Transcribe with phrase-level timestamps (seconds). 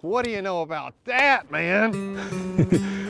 [0.00, 1.90] What do you know about that, man?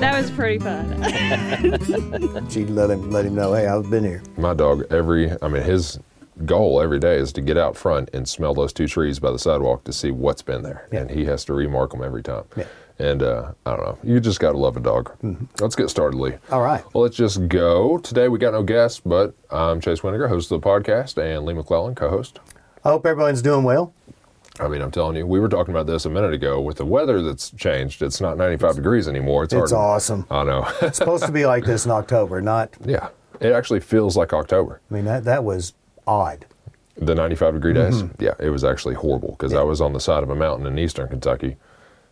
[0.00, 1.02] That was pretty fun.
[2.50, 4.22] She'd let him let him know, hey, I've been here.
[4.36, 5.98] My dog, every, I mean, his
[6.44, 9.38] goal every day is to get out front and smell those two trees by the
[9.38, 10.86] sidewalk to see what's been there.
[10.92, 11.00] Yeah.
[11.00, 12.44] And he has to remark them every time.
[12.56, 12.66] Yeah.
[12.98, 15.12] And uh, I don't know, you just got to love a dog.
[15.60, 16.34] Let's get started, Lee.
[16.50, 16.84] All right.
[16.94, 17.96] Well, let's just go.
[17.98, 21.54] Today we got no guests, but I'm Chase Wininger, host of the podcast, and Lee
[21.54, 22.38] McClellan, co host.
[22.86, 23.92] I hope everyone's doing well.
[24.60, 26.84] I mean, I'm telling you, we were talking about this a minute ago with the
[26.84, 28.00] weather that's changed.
[28.00, 29.42] It's not 95 degrees anymore.
[29.42, 29.96] It's, It's hard.
[29.96, 30.24] awesome.
[30.30, 30.68] I know.
[30.82, 33.08] It's supposed to be like this in October, not yeah.
[33.40, 34.80] It actually feels like October.
[34.88, 35.72] I mean that that was
[36.06, 36.46] odd.
[36.96, 38.02] The 95 degree days?
[38.02, 38.22] Mm-hmm.
[38.22, 40.78] Yeah, it was actually horrible because I was on the side of a mountain in
[40.78, 41.56] eastern Kentucky.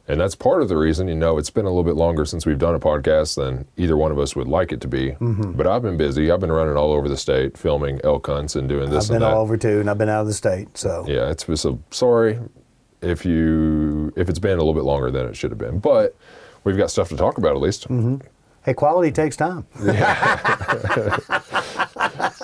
[0.07, 2.45] And that's part of the reason, you know, it's been a little bit longer since
[2.45, 5.13] we've done a podcast than either one of us would like it to be.
[5.13, 5.53] Mm-hmm.
[5.53, 6.31] But I've been busy.
[6.31, 9.23] I've been running all over the state, filming elk hunts and doing this I've been
[9.23, 10.77] all over too, and I've been out of the state.
[10.77, 12.39] So Yeah, it's so sorry
[13.01, 15.79] if you if it's been a little bit longer than it should have been.
[15.79, 16.15] But
[16.65, 17.89] we've got stuff to talk about at least.
[17.89, 18.17] Mm-hmm.
[18.63, 19.67] hey, quality takes time.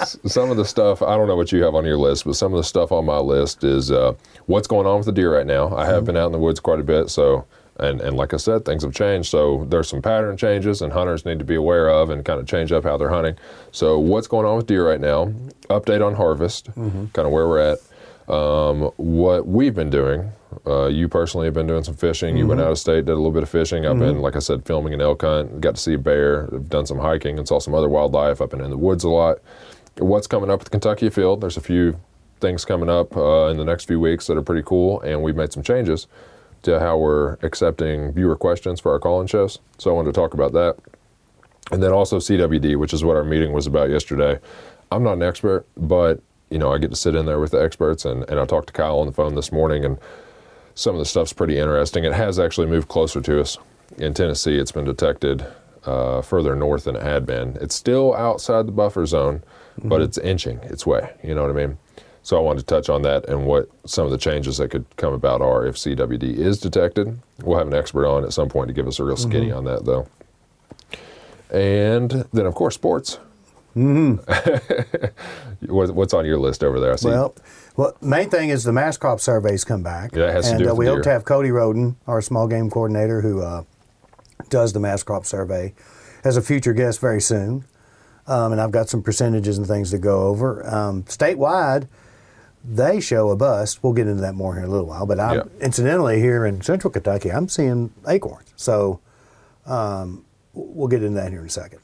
[0.07, 2.53] some of the stuff I don't know what you have on your list, but some
[2.53, 4.15] of the stuff on my list is uh,
[4.47, 5.75] what's going on with the deer right now.
[5.77, 7.47] I have been out in the woods quite a bit, so
[7.79, 9.29] and and like I said, things have changed.
[9.31, 12.47] So there's some pattern changes, and hunters need to be aware of and kind of
[12.47, 13.37] change up how they're hunting.
[13.73, 15.27] So what's going on with deer right now?
[15.69, 17.79] Update on harvest, kind of where we're at.
[18.33, 20.31] Um, what we've been doing.
[20.67, 22.37] Uh, you personally have been doing some fishing.
[22.37, 23.87] You went out of state, did a little bit of fishing.
[23.87, 25.61] I've been, like I said, filming an elk hunt.
[25.61, 26.49] Got to see a bear.
[26.53, 28.41] I've done some hiking and saw some other wildlife.
[28.41, 29.39] I've been in the woods a lot.
[29.99, 31.41] What's coming up at the Kentucky Afield?
[31.41, 32.01] There's a few
[32.41, 35.37] things coming up uh, in the next few weeks that are pretty cool, and we've
[35.37, 36.07] made some changes
[36.63, 39.59] to how we're accepting viewer questions for our call-in shows.
[39.79, 40.77] So I wanted to talk about that.
[41.73, 44.39] And then also CWD, which is what our meeting was about yesterday.
[44.91, 47.63] I'm not an expert, but you know, I get to sit in there with the
[47.63, 49.99] experts and, and I talked to Kyle on the phone this morning and
[50.75, 52.05] some of the stuff's pretty interesting.
[52.05, 53.57] It has actually moved closer to us.
[53.99, 55.47] In Tennessee, it's been detected
[55.85, 57.57] uh, further north than it had been.
[57.61, 59.43] It's still outside the buffer zone,
[59.83, 61.13] but it's inching its way.
[61.23, 61.79] You know what I mean?
[62.23, 64.85] So I wanted to touch on that and what some of the changes that could
[64.97, 67.19] come about are if CWD is detected.
[67.43, 69.65] We'll have an expert on at some point to give us a real skinny on
[69.65, 70.07] that, though.
[71.51, 73.19] And then, of course, sports.
[73.77, 75.67] Mm-hmm.
[75.73, 76.93] what's on your list over there?
[76.93, 77.09] I see.
[77.09, 77.35] Well,
[77.77, 80.15] well, main thing is the mast crop surveys come back.
[80.15, 82.21] Yeah, it has to and do uh, we the hope to have Cody Rhoden, our
[82.21, 83.65] small game coordinator, who uh,
[84.49, 85.73] does the mast crop survey,
[86.25, 87.65] as a future guest very soon.
[88.27, 90.67] Um, and I've got some percentages and things to go over.
[90.69, 91.89] Um, statewide,
[92.65, 93.83] they show a bust.
[93.83, 95.07] We'll get into that more here in a little while.
[95.07, 95.43] But I, Yeah.
[95.61, 98.53] incidentally, here in Central Kentucky, I'm seeing acorns.
[98.57, 99.01] So
[99.67, 101.81] um, we'll get into that here in a second.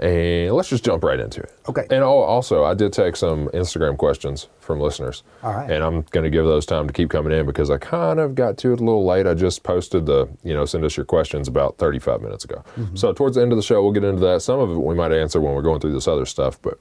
[0.00, 1.52] And let's just jump right into it.
[1.68, 1.84] Okay.
[1.90, 5.24] And also, I did take some Instagram questions from listeners.
[5.42, 5.68] All right.
[5.68, 8.36] And I'm going to give those time to keep coming in because I kind of
[8.36, 9.26] got to it a little late.
[9.26, 12.62] I just posted the, you know, send us your questions about 35 minutes ago.
[12.76, 12.94] Mm-hmm.
[12.94, 14.40] So towards the end of the show, we'll get into that.
[14.42, 16.62] Some of it we might answer when we're going through this other stuff.
[16.62, 16.78] But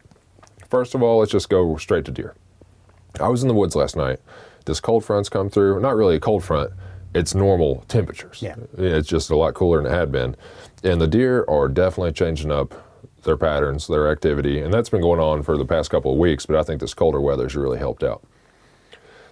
[0.69, 2.35] first of all, let's just go straight to deer.
[3.19, 4.19] I was in the woods last night.
[4.66, 5.79] This cold front's come through.
[5.79, 6.72] Not really a cold front.
[7.13, 8.41] It's normal temperatures.
[8.41, 8.55] Yeah.
[8.78, 10.35] It's just a lot cooler than it had been.
[10.83, 12.73] And the deer are definitely changing up
[13.23, 14.61] their patterns, their activity.
[14.61, 16.94] And that's been going on for the past couple of weeks, but I think this
[16.94, 18.23] colder weather's really helped out.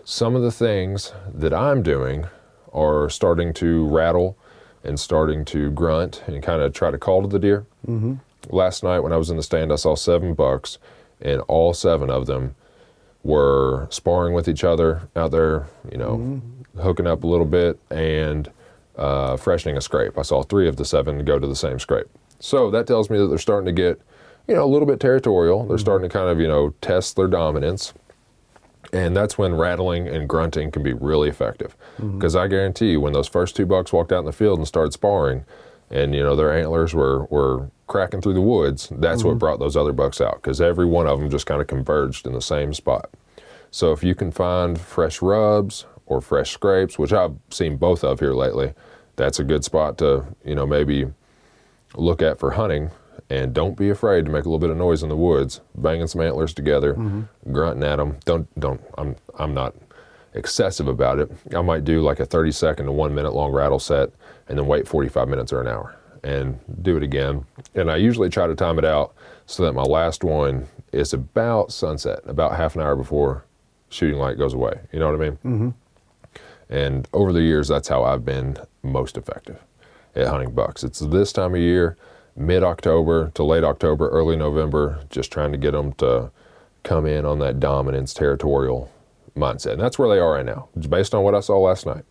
[0.03, 2.27] Some of the things that I'm doing
[2.73, 4.37] are starting to rattle
[4.83, 7.65] and starting to grunt and kind of try to call to the deer.
[7.87, 8.15] Mm-hmm.
[8.49, 10.77] Last night when I was in the stand, I saw seven bucks,
[11.19, 12.55] and all seven of them
[13.25, 16.41] were sparring with each other out there, you know,
[16.79, 18.51] hooking up a little bit and
[18.97, 20.15] uh, freshening a scrape.
[20.15, 22.07] I saw three of the seven go to the same scrape.
[22.39, 23.99] So that tells me that they're starting to get,
[24.47, 25.65] you know, a little bit territorial.
[25.65, 27.95] They're starting to kind of, you know, test their dominance.
[28.93, 31.75] And that's when rattling and grunting can be really effective.
[32.13, 34.67] Because I guarantee you, when those first two bucks walked out in the field and
[34.67, 35.45] started sparring,
[35.89, 39.39] and you know their antlers were were cracking through the woods, that's what mm-hmm.
[39.39, 40.35] brought those other bucks out.
[40.35, 43.09] Because every one of them just kind of converged in the same spot.
[43.71, 48.19] So if you can find fresh rubs or fresh scrapes, which I've seen both of
[48.19, 48.73] here lately,
[49.15, 51.07] that's a good spot to you know maybe
[51.95, 52.91] look at for hunting.
[53.29, 56.05] And don't be afraid to make a little bit of noise in the woods, banging
[56.05, 57.51] some antlers together, mm-hmm.
[57.51, 58.17] grunting at them.
[58.23, 58.81] Don't don't.
[58.97, 59.73] I'm I'm not
[60.35, 61.31] excessive about it.
[61.55, 64.09] I might do like a 30 second to one minute long rattle set,
[64.47, 67.45] and then wait 45 minutes or an hour, and do it again.
[67.75, 69.13] And I usually try to time it out
[69.45, 73.45] so that my last one is about sunset, about half an hour before
[73.89, 74.79] shooting light goes away.
[74.91, 75.37] You know what I mean?
[75.45, 75.69] Mm-hmm.
[76.67, 79.59] And over the years, that's how I've been most effective
[80.15, 80.83] at hunting bucks.
[80.83, 81.95] It's this time of year,
[82.35, 86.31] mid October to late October, early November, just trying to get them to
[86.83, 88.91] come in on that dominance territorial
[89.37, 89.73] mindset.
[89.73, 92.03] And that's where they are right now, based on what I saw last night.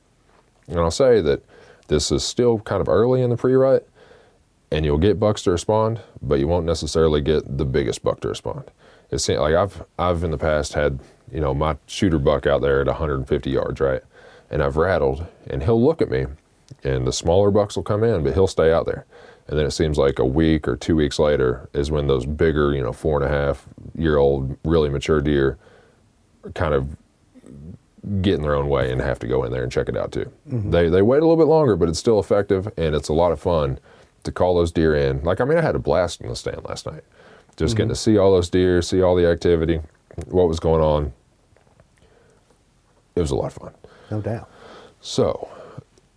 [0.69, 1.43] And I'll say that
[1.89, 3.89] this is still kind of early in the pre rut,
[4.71, 8.29] and you'll get bucks to respond, but you won't necessarily get the biggest buck to
[8.29, 8.65] respond.
[9.11, 11.01] It seems like I've I've in the past had
[11.33, 14.03] you know my shooter buck out there at 150 yards, right,
[14.51, 16.27] and I've rattled, and he'll look at me,
[16.83, 19.07] and the smaller bucks will come in, but he'll stay out there.
[19.47, 22.75] And then it seems like a week or two weeks later is when those bigger,
[22.75, 25.59] you know, four and a half year old, really mature deer
[26.55, 26.97] kind of
[28.23, 30.13] get in their own way and have to go in there and check it out
[30.13, 30.31] too.
[30.49, 30.71] Mm-hmm.
[30.71, 33.33] They they wait a little bit longer, but it's still effective and it's a lot
[33.33, 33.79] of fun
[34.25, 35.23] to call those deer in.
[35.23, 37.05] Like I mean, I had a blast in the stand last night,
[37.57, 38.11] just getting to mm-hmm.
[38.11, 39.81] see all those deer, see all the activity,
[40.27, 41.13] what was going on.
[43.17, 43.75] It was a lot of fun.
[44.11, 44.51] No doubt.
[45.01, 45.49] So,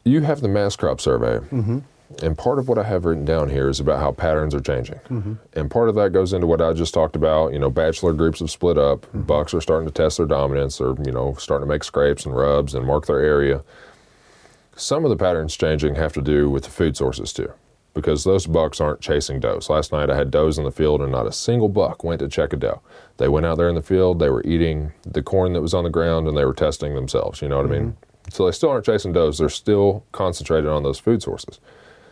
[0.04, 1.80] you have the mast crop survey, mm-hmm.
[2.24, 5.00] and part of what I have written down here is about how patterns are changing.
[5.10, 5.34] Mm-hmm.
[5.54, 7.54] And part of that goes into what I just talked about.
[7.54, 9.06] You know, bachelor groups have split up.
[9.14, 10.78] Bucks are starting to test their dominance.
[10.78, 13.64] They're you know starting to make scrapes and rubs and mark their area.
[14.78, 17.52] Some of the patterns changing have to do with the food sources too,
[17.98, 19.70] because those bucks aren't chasing does.
[19.70, 22.28] Last night I had does in the field, and not a single buck went to
[22.30, 22.82] check a doe.
[23.18, 24.20] They went out there in the field.
[24.20, 27.42] They were eating the corn that was on the ground, and they were testing themselves.
[27.42, 27.98] You know what I mean?
[28.30, 29.40] So they still aren't chasing does.
[29.40, 31.60] They're still concentrated on those food sources.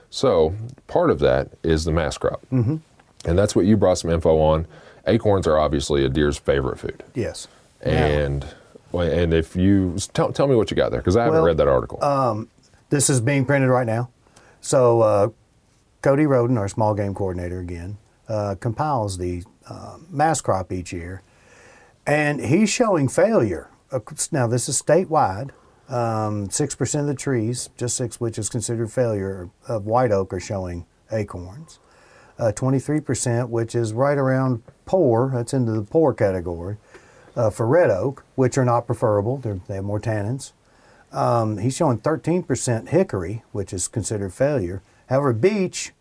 [0.10, 0.56] So
[0.88, 2.78] part of that is the mast crop, mm-hmm.
[3.26, 4.66] and that's what you brought some info on.
[5.08, 7.48] Acorns are obviously a deer's favorite food, Yes.
[7.82, 8.46] and
[8.92, 11.46] well, and if you tell, tell me what you got there because I haven't Well,
[11.46, 12.04] read that article.
[12.04, 12.50] Um,
[12.90, 14.10] This is being printed right now.
[14.62, 15.30] So uh,
[16.06, 17.98] Cody Rhoden, our small game coordinator again,
[18.30, 21.24] uh, compiles the uh, mast crop each year,
[22.06, 23.72] and he's showing failure.
[24.32, 25.50] Now this is statewide.
[25.90, 30.32] Um, Six percent of the trees, just six, which is considered failure of white oak,
[30.32, 31.80] are showing acorns.
[32.38, 35.32] Uh, Twenty-three percent, which is right around poor.
[35.34, 36.78] That's into the poor category.
[37.36, 40.52] Uh, for red oak, which are not preferable, They're, they have more tannins.
[41.12, 44.84] Um, he's showing 13% hickory, which is considered failure.
[45.08, 45.94] However, beech,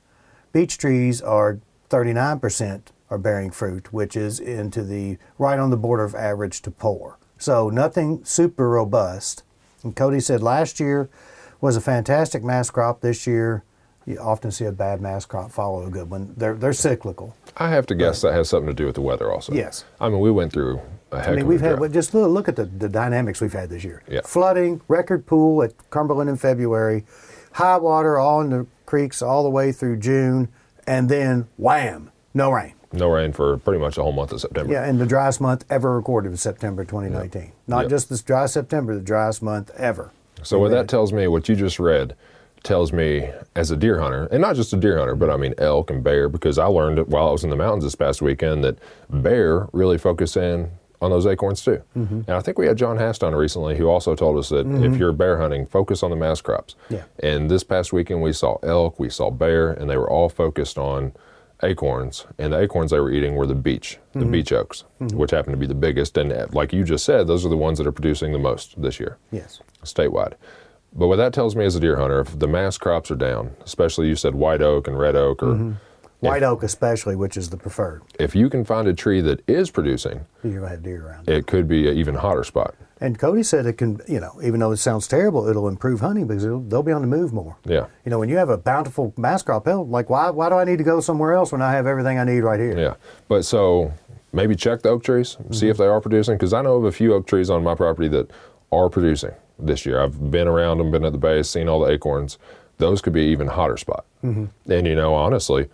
[0.54, 1.58] beech trees are
[1.90, 6.70] 39% are bearing fruit, which is into the right on the border of average to
[6.70, 7.18] poor.
[7.36, 9.42] So nothing super robust.
[9.82, 11.10] And Cody said last year
[11.60, 13.00] was a fantastic mast crop.
[13.00, 13.64] This year,
[14.06, 16.32] you often see a bad mast crop follow a good one.
[16.36, 17.36] They're they're cyclical.
[17.56, 19.52] I have to guess that has something to do with the weather also.
[19.52, 19.84] Yes.
[20.00, 20.80] I mean, we went through
[21.10, 23.52] a heck I mean, we've had well, just look, look at the, the dynamics we've
[23.52, 24.02] had this year.
[24.08, 24.20] Yeah.
[24.24, 27.04] Flooding, record pool at Cumberland in February,
[27.52, 30.46] high water all in the creeks all the way through June,
[30.86, 32.74] and then wham, no rain.
[32.92, 34.72] no rain for pretty much the whole month of September.
[34.72, 37.50] Yeah, and the driest month ever recorded was September 2019.
[37.66, 37.90] Not Yep.
[37.90, 40.12] just this dry September, the driest month ever.
[40.44, 42.14] So what that tells me, what you just read,
[42.62, 45.54] tells me as a deer hunter, and not just a deer hunter, but I mean
[45.58, 48.22] elk and bear, because I learned it while I was in the mountains this past
[48.22, 48.78] weekend that
[49.10, 50.70] bear really focus in
[51.04, 51.82] on those acorns too.
[51.96, 52.22] Mm-hmm.
[52.26, 54.66] And I think we had John Hast on recently who also told us that if
[54.66, 54.94] mm-hmm.
[54.94, 56.74] you're bear hunting, focus on the mast crops.
[56.88, 57.04] Yeah.
[57.20, 60.78] And this past weekend we saw elk, we saw bear, and they were all focused
[60.78, 61.12] on
[61.62, 62.26] acorns.
[62.38, 64.30] And the acorns they were eating were the beech, the mm-hmm.
[64.30, 66.16] beech oaks, which happen to be the biggest.
[66.16, 68.80] And uh, like you just said, those are the ones that are producing the most
[68.80, 69.60] this year Yes.
[69.84, 70.34] statewide.
[70.96, 73.56] But what that tells me as a deer hunter, if the mast crops are down,
[73.64, 75.76] especially you said white oak and red oak, or
[76.28, 78.02] White oak, especially, which is the preferred.
[78.18, 81.28] if you can find a tree that is producing, You're to have deer around.
[81.28, 82.74] it could be an even hotter spot.
[83.00, 86.26] And Cody said it can, you know, even though it sounds terrible, it'll improve hunting
[86.26, 87.56] because it'll, they'll be on the move more.
[87.64, 87.86] Yeah.
[88.04, 90.64] You know, when you have a bountiful mast crop, hell, like why why do I
[90.64, 92.78] need to go somewhere else when I have everything I need right here?
[92.78, 92.94] Yeah.
[93.28, 93.92] But so
[94.32, 96.92] maybe check the oak trees, see if they are producing, because I know of a
[96.92, 98.30] few oak trees on my property that
[98.72, 100.00] are producing this year.
[100.00, 102.38] I've been around them, been at the base, seen all the acorns.
[102.78, 104.04] Those could be an even hotter spot.
[104.24, 104.72] Mm-hmm.
[104.72, 105.68] And you know, honestly,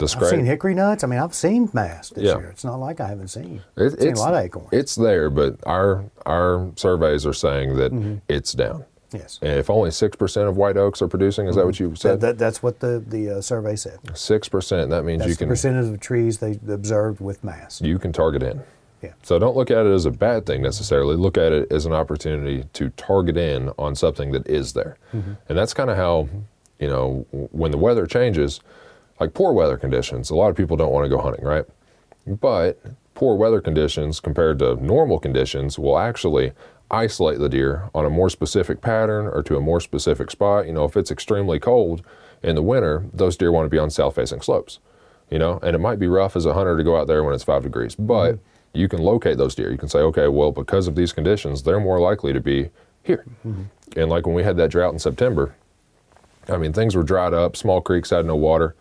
[0.00, 1.04] I've seen hickory nuts.
[1.04, 2.38] I mean, I've seen mast this Yeah.
[2.38, 2.48] year.
[2.48, 3.62] It's not like I haven't seen.
[3.76, 4.68] It- I've seen a lot of acorns.
[4.72, 8.14] It's there, but our our surveys are saying that Mm-hmm.
[8.28, 8.84] it's down.
[9.12, 9.38] yes.
[9.42, 12.20] And if only six percent of white oaks are producing, is that what you said?
[12.20, 13.98] that, that's what the, the uh, survey said.
[14.14, 14.90] Six percent.
[14.90, 17.80] That means That's you the can percentage of trees they observed with mast.
[17.82, 18.62] you can target in.
[19.02, 19.12] Yeah.
[19.22, 21.14] So don't look at it as a bad thing necessarily.
[21.16, 24.96] Look at it as an opportunity to target in on something that is there.
[25.14, 25.32] Mm-hmm.
[25.48, 26.28] And that's kind of how,
[26.80, 28.60] you know, when the weather changes,
[29.20, 31.64] like poor weather conditions, a lot of people don't want to go hunting, right?
[32.26, 32.80] But
[33.14, 36.52] poor weather conditions compared to normal conditions will actually
[36.90, 40.66] isolate the deer on a more specific pattern or to a more specific spot.
[40.66, 42.02] You know, if it's extremely cold
[42.42, 44.78] in the winter, those deer want to be on south facing slopes
[45.30, 45.58] you know?
[45.62, 47.62] And it might be rough as a hunter to go out there when it's five
[47.62, 48.06] degrees mm-hmm.
[48.06, 48.38] but
[48.74, 49.70] you can locate those deer.
[49.70, 52.70] You can say okay well because of these conditions they're more likely to be
[53.02, 53.24] here.
[53.46, 53.62] Mm-hmm.
[53.98, 55.54] And like when we had that drought in september
[56.48, 58.74] i mean things were dried up small creeks had no water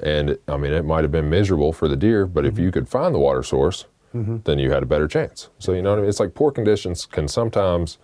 [0.00, 2.64] and i mean it might have been miserable for the deer but if mm-hmm.
[2.64, 4.38] you could find the water source mm-hmm.
[4.44, 5.48] then you had a better chance.
[5.58, 6.08] So you know what I mean?
[6.08, 7.98] It's like poor conditions can sometimes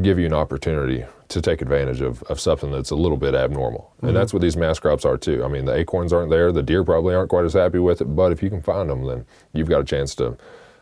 [0.00, 3.92] give you an opportunity to take advantage of, of something that's a little bit abnormal.
[4.00, 4.16] And mm-hmm.
[4.16, 5.44] that's what these mast crops are too.
[5.44, 8.06] I mean, the acorns aren't there, the deer probably aren't quite as happy with it,
[8.06, 10.36] but if you can find them, then you've got a chance to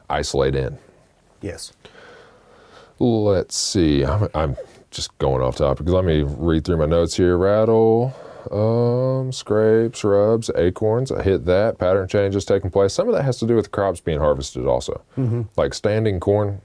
[0.08, 0.78] isolate in.
[1.40, 1.72] Yes.
[2.98, 4.04] Let's see.
[4.04, 4.56] I'm, I'm
[4.90, 5.78] just going off topic.
[5.78, 7.36] Because let me read through my notes here.
[7.36, 8.14] Rattle,
[8.50, 11.10] um, scrapes, rubs, acorns.
[11.12, 11.78] I hit that.
[11.78, 12.92] Pattern changes taking place.
[12.92, 15.02] Some of that has to do with crops being harvested also.
[15.56, 16.60] Like standing corn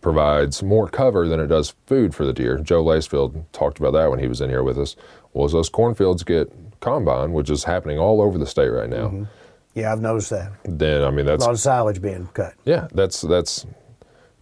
[0.00, 2.58] provides more cover than it does food for the deer.
[2.58, 4.96] Joe Lacefield talked about that when he was in here with us.
[5.32, 9.26] Was those cornfields get combine, which is happening all over the state right now.
[9.74, 10.52] Yeah, I've noticed that.
[10.64, 12.54] Then I mean that's A lot of silage being cut.
[12.64, 13.64] yeah, that's that's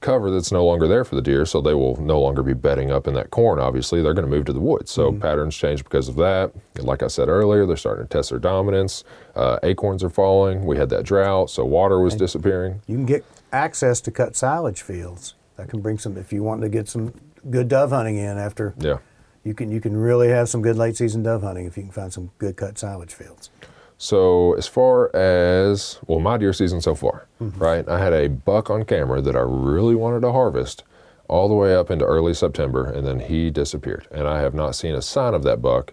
[0.01, 2.91] cover that's no longer there for the deer, so they will no longer be bedding
[2.91, 3.59] up in that corn.
[3.59, 4.91] Obviously, they're going to move to the woods.
[4.91, 6.53] So patterns change because of that.
[6.77, 9.05] And like I said earlier, they're starting to test their dominance.
[9.35, 10.65] Uh, acorns are falling.
[10.67, 12.81] We had that drought, so water was disappearing.
[12.87, 15.35] You can get access to cut silage fields.
[15.57, 17.13] That can bring some if you want to get some
[17.51, 18.75] good dove hunting in after.
[18.79, 18.99] Yeah.
[19.45, 21.93] You can you can really have some good late season dove hunting if you can
[21.93, 23.51] find some good cut silage fields.
[23.99, 27.59] So as far as well, my deer season so far, mm-hmm.
[27.59, 27.89] right?
[27.89, 30.85] I had a buck on camera that I really wanted to harvest
[31.29, 34.77] all the way up into early September, and then he disappeared, and I have not
[34.77, 35.93] seen a sign of that buck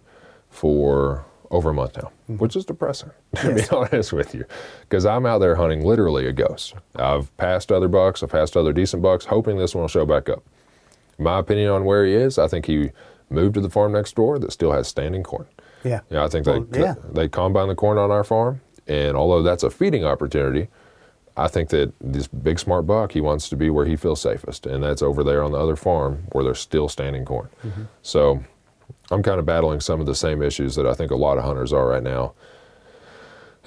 [0.50, 2.38] for over a month now, mm-hmm.
[2.38, 4.46] which is depressing to be honest with you,
[4.82, 6.76] because I'm out there hunting literally a ghost.
[6.96, 10.30] I've passed other bucks, I've passed other decent bucks, hoping this one will show back
[10.30, 10.44] up.
[11.18, 12.92] My opinion on where he is, I think he
[13.30, 15.48] moved to the farm next door that still has standing corn.
[15.86, 16.01] Yeah.
[16.10, 16.96] Yeah, I think they Well, yeah.
[17.13, 20.68] they combine the corn on our farm, and although that's a feeding opportunity,
[21.38, 24.65] I think that this big smart buck he wants to be where he feels safest,
[24.65, 27.50] and that's over there on the other farm where there's still standing corn.
[27.63, 27.84] Mm-hmm.
[28.01, 28.44] So
[29.12, 31.44] I'm kind of battling some of the same issues that I think a lot of
[31.44, 32.34] hunters are right now.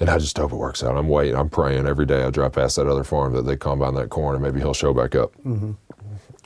[0.01, 0.95] And I just hope it works out.
[0.95, 1.35] I'm waiting.
[1.35, 4.33] I'm praying every day I drive past that other farm that they combine that corn
[4.35, 5.33] and maybe he'll show back up.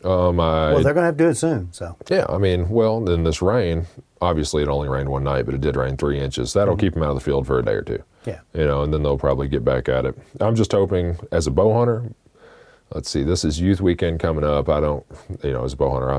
[0.03, 1.71] Um, I, Well, they're going to have to do it soon.
[1.71, 3.85] So yeah, I mean, well, then this rain,
[4.21, 6.53] obviously it only rained one night, but it did rain three inches.
[6.53, 8.03] That'll keep them out of the field for a day or two.
[8.25, 8.39] Yeah.
[8.53, 10.17] You know, and then they'll probably get back at it.
[10.39, 12.03] I'm just hoping as a bow hunter,
[12.93, 14.69] let's see, this is youth weekend coming up.
[14.69, 15.05] I don't,
[15.43, 16.17] you know, as a bow hunter, I,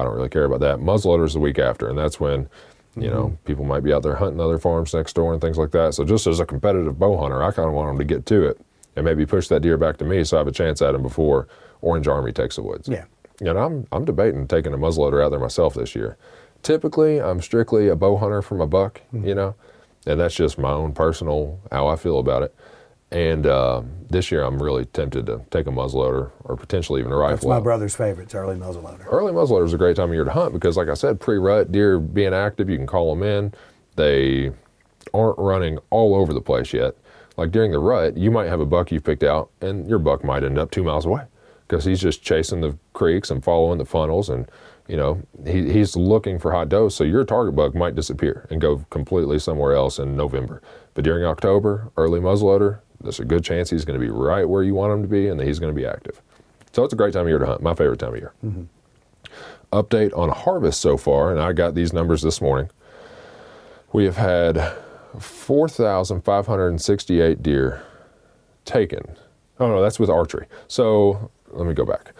[0.00, 0.78] I don't really care about that.
[0.78, 2.48] Muzzleloader's the week after, and that's when,
[2.96, 5.70] you know, people might be out there hunting other farms next door and things like
[5.72, 5.94] that.
[5.94, 8.46] So just as a competitive bow hunter, I kind of want them to get to
[8.46, 8.60] it
[8.96, 11.02] and maybe push that deer back to me so I have a chance at him
[11.02, 11.46] before
[11.80, 12.88] Orange Army takes the woods.
[12.88, 13.04] yeah,
[13.40, 16.16] And I'm I'm debating taking a muzzleloader out there myself this year.
[16.62, 19.54] Typically, I'm strictly a bow hunter for my buck, you know,
[20.06, 22.54] and that's just my own personal how I feel about it.
[23.12, 27.16] And uh, this year, I'm really tempted to take a muzzleloader or potentially even a
[27.16, 27.36] rifle.
[27.36, 27.64] that's my out.
[27.64, 28.24] brother's favorite.
[28.24, 29.04] It's early muzzleloader.
[29.10, 31.72] Early muzzleloader is a great time of year to hunt because, like I said, pre-rut
[31.72, 33.52] deer being active, you can call them in.
[33.96, 34.52] They
[35.12, 36.94] aren't running all over the place yet.
[37.36, 40.22] Like during the rut, you might have a buck you've picked out, and your buck
[40.22, 41.24] might end up two miles away
[41.70, 44.50] because he's just chasing the creeks and following the funnels, and
[44.88, 46.96] you know he, he's looking for hot does.
[46.96, 50.60] So your target buck might disappear and go completely somewhere else in November.
[50.94, 54.64] But during October, early muzzleloader, there's a good chance he's going to be right where
[54.64, 56.20] you want him to be, and that he's going to be active.
[56.72, 57.62] So it's a great time of year to hunt.
[57.62, 58.64] My favorite time of year mm-hmm.
[59.72, 62.68] update on harvest so far, and I got these numbers this morning.
[63.92, 64.72] We have had
[65.20, 67.82] 4,568 deer
[68.64, 69.16] taken.
[69.60, 70.46] Oh, no, that's with archery.
[70.68, 72.12] So let me go back.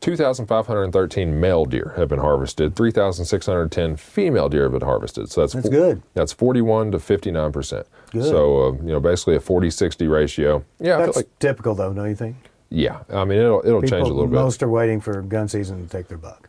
[0.00, 2.76] 2,513 male deer have been harvested.
[2.76, 5.30] 3,610 female deer have been harvested.
[5.30, 6.02] So that's That's good.
[6.14, 7.86] That's 41 to 59 percent.
[8.12, 8.24] Good.
[8.24, 10.64] So uh, you know, basically a 40-60 ratio.
[10.78, 12.36] Yeah, That's like typical, though, don't you think?
[12.68, 13.00] yeah.
[13.10, 14.34] I mean, it'll it'll People, change a little bit.
[14.34, 16.48] Most are waiting for gun season to take their buck.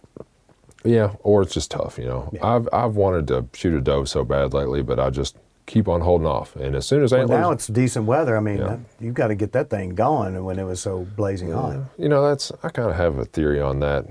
[0.84, 2.32] Yeah, or it's just tough, you know.
[2.42, 5.36] I've I've wanted to shoot a doe so bad lately, but I just
[5.68, 6.56] keep on holding off.
[6.56, 8.36] And as soon as Well, antlers, now it's decent weather.
[8.36, 8.78] I mean, Yeah.
[9.00, 11.76] you've got to get that thing going when it was so blazing hot.
[11.98, 14.06] you know, that's I kind of have a theory on that.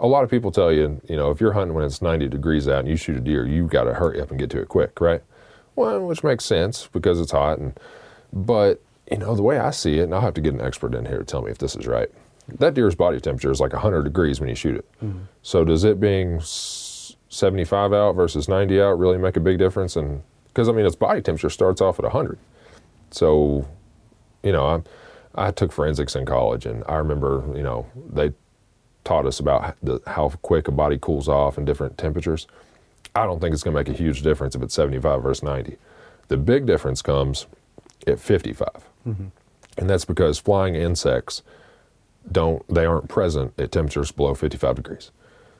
[0.00, 2.66] A lot of people tell you, you know, if you're hunting when it's 90 degrees
[2.66, 4.68] out and you shoot a deer, you've got to hurry up and get to it
[4.68, 5.22] quick, right?
[5.76, 7.78] Well, which makes sense because it's hot, and
[8.32, 10.94] but you know the way I see it, and I'll have to get an expert
[10.94, 12.08] in here to tell me if this is right.
[12.58, 14.86] That deer's body temperature is like 100 degrees when you shoot it.
[15.02, 15.20] Mm-hmm.
[15.42, 16.40] So does it being
[17.28, 19.96] 75 out versus 90 out really make a big difference?
[19.96, 22.38] And because I mean, its body temperature starts off at 100.
[23.10, 23.66] So,
[24.42, 24.66] you know,
[25.34, 28.32] I, I took forensics in college, and I remember, you know, they
[29.04, 32.46] taught us about the, how quick a body cools off in different temperatures.
[33.14, 35.76] I don't think it's going to make a huge difference if it's 75 versus 90.
[36.28, 37.46] The big difference comes
[38.06, 38.68] at 55,
[39.06, 39.26] mm-hmm.
[39.78, 41.42] and that's because flying insects
[42.30, 45.10] don't they aren't present at temperatures below 55 degrees.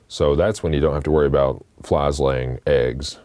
[0.07, 3.19] So that's when you don't have to worry about flies laying eggs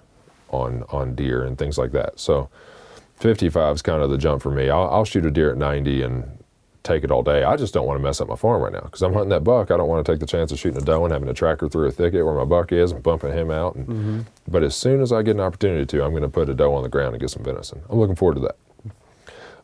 [0.51, 2.19] on on deer and things like that.
[2.19, 2.49] So
[3.17, 4.71] 55 is kind of the jump for me.
[4.71, 6.45] I'll, I'll shoot a deer at 90 and
[6.85, 7.43] take it all day.
[7.43, 9.45] I just don't want to mess up my farm right now because I'm hunting that
[9.45, 9.71] buck.
[9.71, 11.69] I don't want to take the chance of shooting a doe and having a tracker
[11.69, 13.75] through a thicket where my buck is and bumping him out.
[13.75, 14.21] And, Mm-hmm.
[14.49, 16.73] But as soon as I get an opportunity to, I'm going to put a doe
[16.75, 17.83] on the ground and get some venison.
[17.91, 18.57] I'm looking forward to that.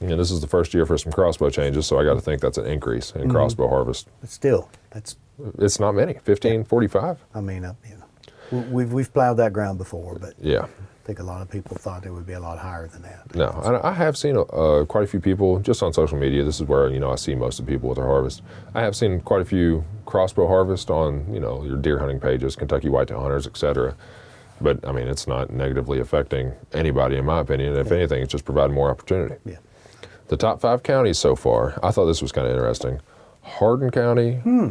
[0.00, 2.40] And this is the first year for some crossbow changes, so I got to think
[2.40, 4.08] that's an increase in crossbow harvest.
[4.20, 5.16] But still, that's,
[5.58, 7.18] It's not many, 1545.
[7.34, 8.04] I mean, uh, you know,
[8.50, 10.62] we- we've, we've plowed that ground before, but Yeah.
[10.64, 13.34] I think a lot of people thought it would be a lot higher than that.
[13.34, 16.44] No, I, I have seen uh, quite a few people just on social media.
[16.44, 18.42] This is where you know I see most of the people with their harvest.
[18.74, 22.54] I have seen quite a few crossbow harvest on you know your deer hunting pages,
[22.54, 23.96] Kentucky Whitetail Hunters, etc.
[24.60, 27.76] But I mean, it's not negatively affecting anybody, in my opinion.
[27.76, 29.36] If anything, it's just providing more opportunity.
[29.44, 29.58] Yeah.
[30.28, 33.00] The top five counties so far, I thought this was kind of interesting.
[33.42, 34.70] Hardin County, hmm.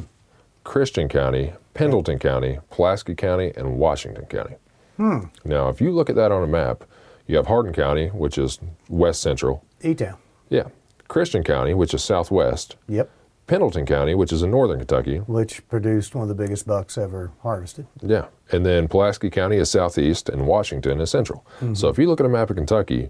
[0.63, 4.55] Christian County, Pendleton County, Pulaski County, and Washington County.
[4.97, 5.19] Hmm.
[5.43, 6.83] Now, if you look at that on a map,
[7.27, 9.63] you have Hardin County, which is west central.
[9.81, 10.17] E-Town.
[10.49, 10.67] Yeah.
[11.07, 12.75] Christian County, which is southwest.
[12.87, 13.09] Yep.
[13.49, 15.17] Pendleton County, which is in northern Kentucky.
[15.17, 17.87] Which produced one of the biggest bucks ever harvested.
[18.01, 18.27] Yeah.
[18.51, 21.45] And then Pulaski County is southeast, and Washington is central.
[21.55, 21.73] Mm-hmm.
[21.73, 23.09] So if you look at a map of Kentucky,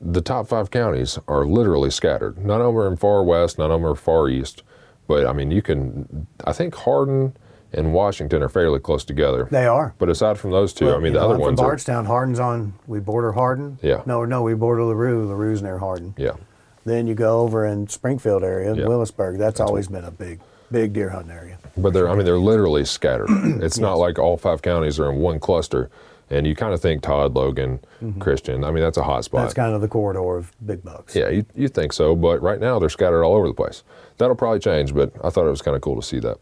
[0.00, 2.38] the top five counties are literally scattered.
[2.38, 4.62] None of them are in far west, none of them are far east.
[5.08, 7.36] But I mean, you can, I think Hardin
[7.72, 9.48] and Washington are fairly close together.
[9.50, 9.94] They are.
[9.98, 11.70] But aside from those two, Well, I mean, the know, other I'm ones from are.
[11.70, 12.04] Bardstown.
[12.06, 12.74] Hardin's on.
[12.86, 13.78] We border Hardin.
[13.82, 14.02] Yeah.
[14.06, 15.26] No, no, we border Larue.
[15.26, 16.14] Larue's near Hardin.
[16.16, 16.34] Yeah.
[16.84, 18.86] Then you go over in Springfield area, Yeah.
[18.86, 19.38] Willisburg.
[19.38, 21.58] That's always been a big, big deer hunting area.
[21.76, 23.28] But they're, I mean, they're literally scattered.
[23.30, 25.90] it's not like all five counties are in one cluster.
[26.30, 27.80] And you kind of think Todd, Logan,
[28.18, 28.64] Christian.
[28.64, 29.38] I mean, that's a hot spot.
[29.38, 29.44] Mm-hmm.
[29.44, 31.14] That's kind of the corridor of big bucks.
[31.14, 33.82] Yeah, you, you think so, but right now they're scattered all over the place.
[34.16, 36.38] That'll probably change, but I thought it was kind of cool to see that.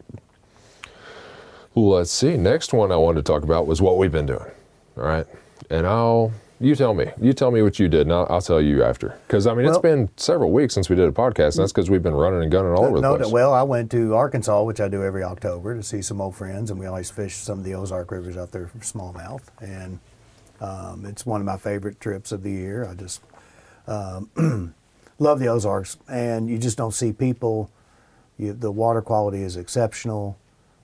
[1.75, 2.37] Let's see.
[2.37, 4.51] Next one I wanted to talk about was what we've been doing.
[4.97, 5.25] All right.
[5.69, 6.31] And I'll,
[6.63, 7.07] you tell me.
[7.21, 9.17] You tell me what you did, and I'll, I'll tell you after.
[9.27, 11.71] Because, I mean, Well- it's been several weeks since we did a podcast, and that's
[11.73, 13.31] because we've been running and gunning all over the place.
[13.31, 16.71] well, I went to Arkansas, which I do every October, to see some old friends,
[16.71, 19.43] and we always fish some of the Ozark rivers out there for smallmouth.
[19.61, 19.99] And
[20.61, 22.87] um, it's one of my favorite trips of the year.
[22.89, 23.21] I just
[23.87, 24.29] um,
[25.19, 27.69] love the Ozarks, and you just don't see people.
[28.37, 30.37] You, the water quality is exceptional.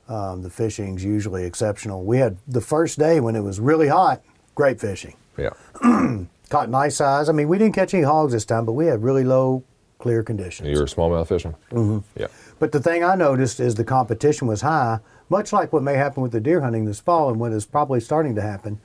[0.09, 2.03] Um, the fishing's usually exceptional.
[2.03, 4.21] We had the first day when it was really hot,
[4.55, 5.15] great fishing.
[5.39, 6.25] Yeah.
[6.49, 7.29] Caught nice size.
[7.29, 9.63] I mean, we didn't catch any hogs this time, but we had really low,
[9.99, 10.67] clear conditions.
[10.67, 11.53] You were smallmouth fishing?
[11.71, 11.99] Mm-hmm.
[12.19, 12.27] Yeah.
[12.57, 14.99] But the thing I noticed is the competition was high,
[15.29, 17.99] much like what may happen with the deer hunting this fall and what is probably
[17.99, 18.79] starting to happen.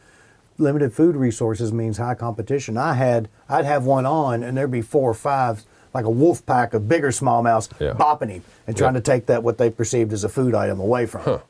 [0.59, 2.77] Limited food resources means high competition.
[2.77, 6.45] I had I'd have one on and there'd be four or five like a wolf
[6.47, 7.95] pack of bigger smallmouths Yeah.
[7.95, 9.01] bopping him and trying Yeah.
[9.01, 11.41] to take that what they perceived as a food item away from him.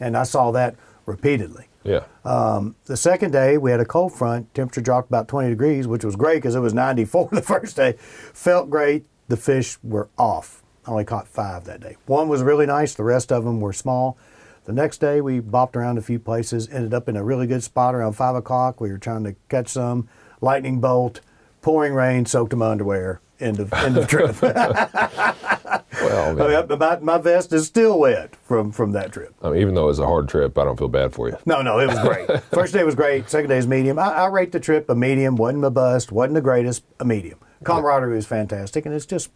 [0.00, 0.74] And I saw that
[1.06, 1.66] repeatedly.
[1.82, 2.04] Yeah.
[2.24, 4.52] Um, the second day, we had a cold front.
[4.54, 7.94] Temperature dropped about 20 degrees, which was great because it was 94 the first day.
[7.98, 9.04] Felt great.
[9.28, 10.62] The fish were off.
[10.86, 11.96] I only caught five that day.
[12.06, 12.94] One was really nice.
[12.94, 14.18] The rest of them were small.
[14.64, 16.68] The next day, we bopped around a few places.
[16.68, 18.80] Ended up in a really good spot around five o'clock.
[18.80, 20.08] We were trying to catch some.
[20.40, 21.20] Lightning bolt,
[21.62, 23.20] pouring rain, soaked in my underwear.
[23.38, 24.36] End of end of trip.
[26.02, 29.34] well, I mean, my, my vest is still wet from from that trip.
[29.42, 31.36] I mean, even though it was a hard trip, I don't feel bad for you.
[31.46, 32.42] No, no, it was great.
[32.50, 33.28] First day was great.
[33.28, 33.98] Second day was medium.
[33.98, 35.36] I, I rate the trip a medium.
[35.36, 36.12] wasn't a bust.
[36.12, 36.84] wasn't the greatest.
[36.98, 37.38] A medium.
[37.64, 39.30] Camaraderie was fantastic, and it's just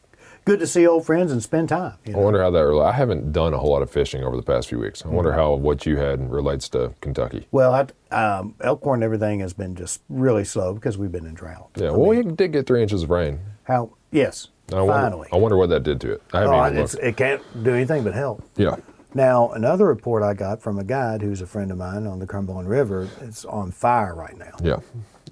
[0.44, 1.96] good to see old friends and spend time.
[2.04, 2.82] You I wonder how that.
[2.82, 5.04] I haven't done a whole lot of fishing over the past few weeks.
[5.04, 7.46] I wonder how what you had relates to Kentucky.
[7.50, 7.74] Well,
[8.10, 11.70] I, um, Elkhorn everything has been just really slow because we've been in drought.
[11.76, 13.40] Yeah, I well, mean, we did get three inches of rain.
[13.64, 13.92] how?
[14.10, 15.28] Yes, I wonder, finally.
[15.32, 16.22] I wonder what that did to it.
[16.32, 17.04] I haven't Oh, even it's, looked.
[17.06, 18.42] it can't do anything but help.
[18.56, 18.76] Yeah.
[19.12, 22.26] Now, another report I got from a guide who's a friend of mine on the
[22.26, 24.56] Cumberland River, it's on fire right now.
[24.62, 24.78] Yeah.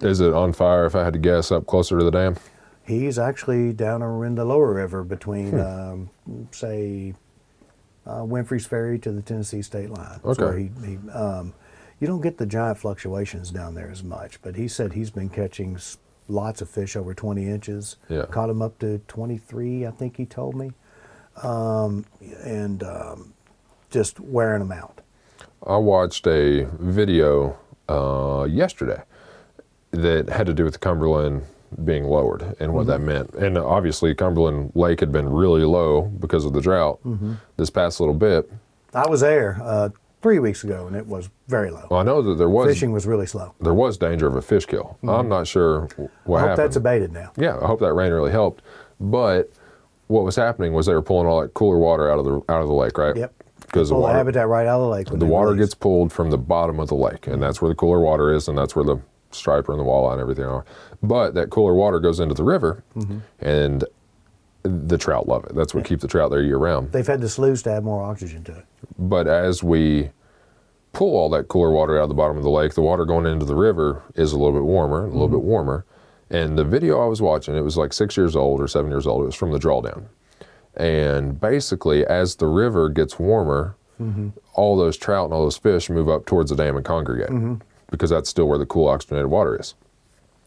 [0.01, 0.85] Is it on fire?
[0.85, 2.37] If I had to guess, up closer to the dam.
[2.85, 5.59] He's actually down in the lower river between, Hmm.
[5.59, 6.09] um,
[6.51, 7.13] say,
[8.05, 10.19] uh, Winfrey's Ferry to the Tennessee state line.
[10.23, 10.69] Okay.
[10.81, 11.53] he, he, um,
[11.99, 15.29] you don't get the giant fluctuations down there as much, but he said he's been
[15.29, 15.77] catching
[16.27, 17.97] lots of fish over 20 inches.
[18.09, 18.25] Yeah.
[18.25, 20.71] Caught him up to 23, I think he told me,
[21.41, 22.05] um,
[22.43, 23.33] and um,
[23.89, 25.01] just wearing them out.
[25.65, 27.57] I watched a video
[27.89, 29.01] uh, yesterday
[29.91, 31.43] that had to do with Cumberland
[31.85, 33.05] being lowered and what that Mm-hmm.
[33.07, 33.33] meant.
[33.33, 37.33] And obviously, Cumberland Lake had been really low because of the drought Mm-hmm.
[37.57, 38.51] this past little bit.
[38.93, 39.89] I was there uh,
[40.23, 41.85] three weeks ago, and it was very low.
[41.91, 43.53] Well, I know that there was Fishing was really slow.
[43.61, 44.97] there was danger of a fish kill.
[45.07, 46.57] I'm not sure wh- what I hope happened.
[46.65, 47.31] that's abated now.
[47.37, 48.63] yeah, I hope that rain really helped.
[48.99, 49.51] But
[50.07, 52.61] what was happening was they were pulling all that cooler water out of the out
[52.61, 53.15] of the lake, right?
[53.15, 53.33] Yep.
[53.61, 55.07] Because the Pull the water, habitat right out of the lake.
[55.07, 55.65] the water release.
[55.65, 58.47] gets pulled from the bottom of the lake, and that's where the cooler water is,
[58.47, 58.97] and that's where the
[59.31, 60.63] striper and the walleye and everything are.
[61.01, 63.17] But that cooler water goes into the river, Mm-hmm.
[63.39, 63.83] and
[64.63, 65.55] the trout love it.
[65.55, 66.91] That's what keeps the trout there year round.
[66.91, 68.65] They've had the sloughs to add more oxygen to it.
[68.97, 70.09] But as we
[70.93, 73.25] pull all that cooler water out of the bottom of the lake, the water going
[73.25, 75.37] into the river is a little bit warmer, a little mm-hmm.
[75.37, 75.85] bit warmer.
[76.29, 79.05] And the video I was watching, it was like six years old or seven years
[79.05, 79.23] old.
[79.23, 80.05] It was from the drawdown.
[80.75, 84.29] And basically, as the river gets warmer, mm-hmm.
[84.53, 87.55] all those trout and all those fish move up towards the dam and congregate mm-hmm.
[87.91, 89.75] because that's still where the cool oxygenated water is.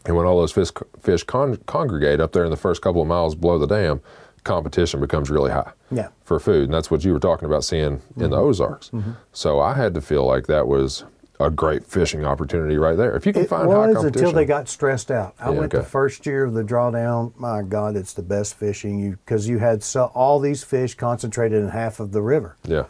[0.07, 0.69] And when all those fish,
[1.01, 4.01] fish con- congregate up there in the first couple of miles below the dam,
[4.43, 6.07] competition becomes really high Yeah.
[6.23, 6.63] for food.
[6.65, 8.33] And that's what you were talking about seeing in the mm-hmm.
[8.35, 8.89] Ozarks.
[8.89, 9.11] Mm-hmm.
[9.33, 11.03] So I had to feel like that was
[11.39, 13.15] a great fishing opportunity right there.
[13.15, 14.25] If you can It find high was competition.
[14.25, 15.35] until they got stressed out.
[15.39, 15.83] I Yeah, went okay.
[15.83, 17.33] the first year of the drawdown.
[17.37, 21.61] My God, it's the best fishing you because you had so, all these fish concentrated
[21.61, 22.55] in half of the river.
[22.63, 22.85] yeah.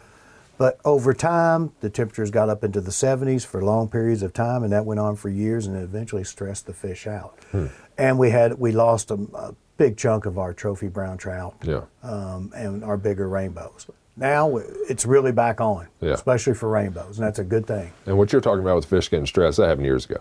[0.58, 4.64] But over time, the temperatures got up into the 70s for long periods of time,
[4.64, 7.38] and that went on for years, and it eventually stressed the fish out.
[7.52, 7.66] Hmm.
[7.96, 11.82] And we had we lost a, a big chunk of our trophy brown trout Yeah.
[12.02, 13.86] um, and our bigger rainbows.
[14.16, 16.14] Now it's really back on, Yeah.
[16.14, 17.92] especially for rainbows, and that's a good thing.
[18.06, 20.20] And what you're talking about with fish getting stressed, that happened years ago.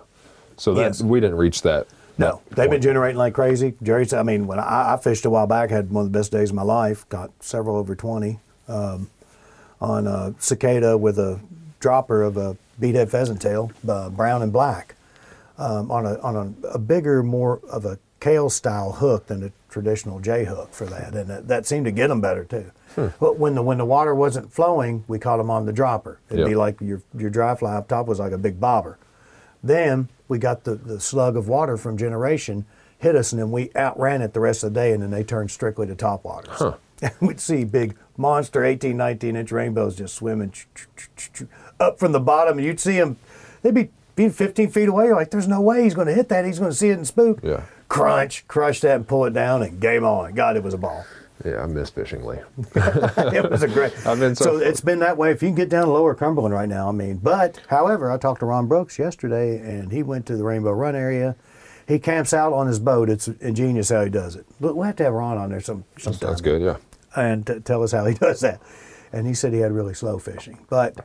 [0.55, 1.01] So that Yes.
[1.01, 1.87] we didn't reach that.
[2.19, 3.73] No, that they've been generating like crazy.
[3.83, 6.31] Jerry's, I mean, when I, I fished a while back, had one of the best
[6.31, 7.07] days of my life.
[7.09, 9.09] Got several over twenty um,
[9.81, 11.39] on a cicada with a
[11.79, 14.95] dropper of a beadhead pheasant tail, uh, brown and black,
[15.57, 19.51] um, on a on a, a bigger, more of a Kahle style hook than a
[19.69, 22.71] traditional J hook for that, and that, that seemed to get them better too.
[23.19, 26.19] But when the when the water wasn't flowing, we caught them on the dropper.
[26.29, 28.97] It'd be like your your dry fly up top was like a big bobber.
[29.63, 32.65] Then we got the, the slug of water from generation
[32.97, 35.23] hit us, and then we outran it the rest of the day, and then they
[35.23, 36.59] turned strictly to top waters.
[37.01, 40.51] And we'd see big monster 18, 19 inch rainbows just swimming
[41.79, 43.17] up from the bottom, and you'd see them,
[43.61, 45.05] they'd be be 15 feet away.
[45.05, 46.43] You're like, there's no way he's going to hit that.
[46.43, 47.39] He's going to see it and spook.
[47.43, 47.61] Yeah.
[47.87, 50.33] Crunch, crush that and pull it down, and game on.
[50.33, 51.05] God, it was a ball.
[51.45, 52.37] Yeah, I miss fishing Lee.
[52.75, 53.93] it was a great.
[54.07, 55.29] I've been so- so it's been that way.
[55.31, 58.17] If you can get down to Lower Cumberland right now, I mean, but however, I
[58.17, 61.35] talked to Ron Brooks yesterday, and he went to the Rainbow Run area.
[61.87, 63.09] He camps out on his boat.
[63.09, 64.45] It's ingenious how he does it.
[64.59, 66.61] But we'll have to have Ron on there some sometime That's good.
[66.61, 66.77] Yeah.
[67.17, 68.61] And t- tell us how he does that.
[69.11, 70.95] And he said he had really slow fishing, but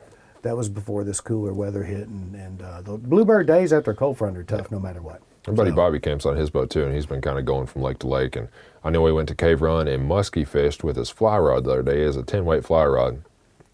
[0.41, 3.95] that was before this cooler weather hit, and, and uh, the bluebird days after a
[3.95, 5.21] cold front are tough no matter what.
[5.47, 7.65] My buddy So- Bobby camps on his boat too, and he's been kind of going
[7.67, 8.35] from lake to lake.
[8.35, 8.47] And
[8.83, 11.71] I know he went to Cave Run and muskie fished with his fly rod the
[11.71, 12.03] other day.
[12.03, 13.23] as a 10 weight fly rod,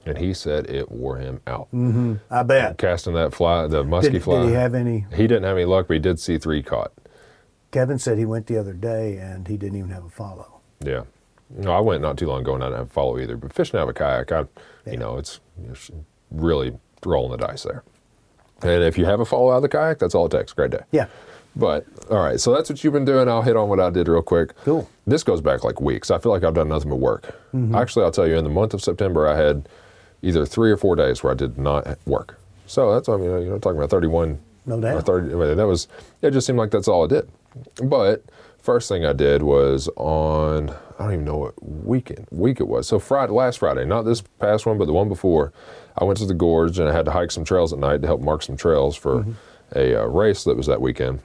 [0.05, 1.67] and he said it wore him out.
[2.31, 2.77] I bet.
[2.77, 4.41] Casting that fly, the muskie Did, fly.
[4.41, 5.05] did he have any?
[5.13, 6.91] He didn't have any luck, but he did see three caught.
[7.71, 10.59] Kevin said he went the other day and he didn't even have a follow.
[10.83, 11.03] Yeah.
[11.49, 13.35] No, I went not too long ago and I didn't follow either.
[13.37, 14.39] But fishing out of a kayak, I,
[14.85, 14.91] Yeah.
[14.93, 15.89] you know, it's, it's
[16.31, 17.83] really rolling the dice there.
[18.61, 20.53] And if you have a follow out of the kayak, that's all it takes.
[20.53, 20.81] Great day.
[20.91, 21.07] Yeah.
[21.55, 23.27] But all right, so that's what you've been doing.
[23.27, 24.55] I'll hit on what I did real quick.
[24.63, 24.87] Cool.
[25.07, 26.11] This goes back like weeks.
[26.11, 27.23] I feel like I've done nothing but work.
[27.53, 27.73] Mm-hmm.
[27.73, 29.67] Actually, I'll tell you, in the month of September, I had
[30.21, 32.39] either three or four days where I did not work.
[32.67, 34.39] So that's I mean, you know, talking about 31.
[34.67, 34.95] No doubt.
[34.97, 35.87] or 30, I mean, that was.
[36.21, 37.27] It just seemed like that's all I did.
[37.83, 38.23] But
[38.61, 40.75] first thing I did was on.
[40.99, 42.87] I don't even know what weekend week it was.
[42.87, 45.53] So Friday, last Friday, not this past one, but the one before.
[45.97, 48.07] I went to the gorge and I had to hike some trails at night to
[48.07, 49.25] help mark some trails for
[49.75, 51.21] a uh, race that was that weekend.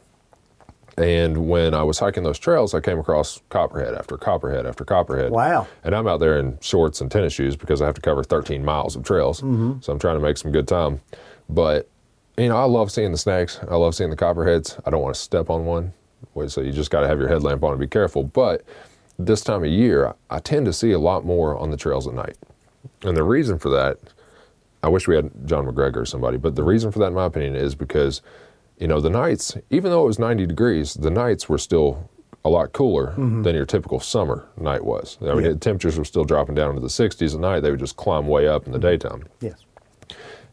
[0.97, 5.33] And when I was hiking those trails, I came across copperhead after copperhead after copperhead.
[5.33, 5.67] Wow.
[5.83, 8.65] And I'm out there in shorts and tennis shoes because I have to cover 13
[8.65, 9.41] miles of trails.
[9.41, 9.81] Mm-hmm.
[9.81, 11.01] So I'm trying to make some good time.
[11.49, 11.91] But,
[12.39, 13.59] you know, I love seeing the snakes.
[13.69, 14.79] I love seeing the copperheads.
[14.87, 15.93] I don't want to step on one.
[16.35, 18.23] Wait, So you just got to have your headlamp on and be careful.
[18.23, 18.65] But
[19.19, 22.15] this time of year, I tend to see a lot more on the trails at
[22.15, 22.37] night.
[23.03, 23.99] And the reason for that,
[24.83, 27.27] I wish we had John MacGregor or somebody, but the reason for that, in my
[27.27, 28.23] opinion, is because,
[28.79, 32.11] you know, the nights, even though it was 90 degrees, the nights were still
[32.45, 33.43] a lot cooler mm-hmm.
[33.43, 35.17] than your typical summer night was.
[35.23, 35.53] I mean, Yeah.
[35.53, 37.61] the temperatures were still dropping down into the 60s at night.
[37.61, 38.89] They would just climb way up in the mm-hmm.
[38.89, 39.25] daytime.
[39.41, 39.65] Yes.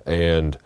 [0.06, 0.58] And,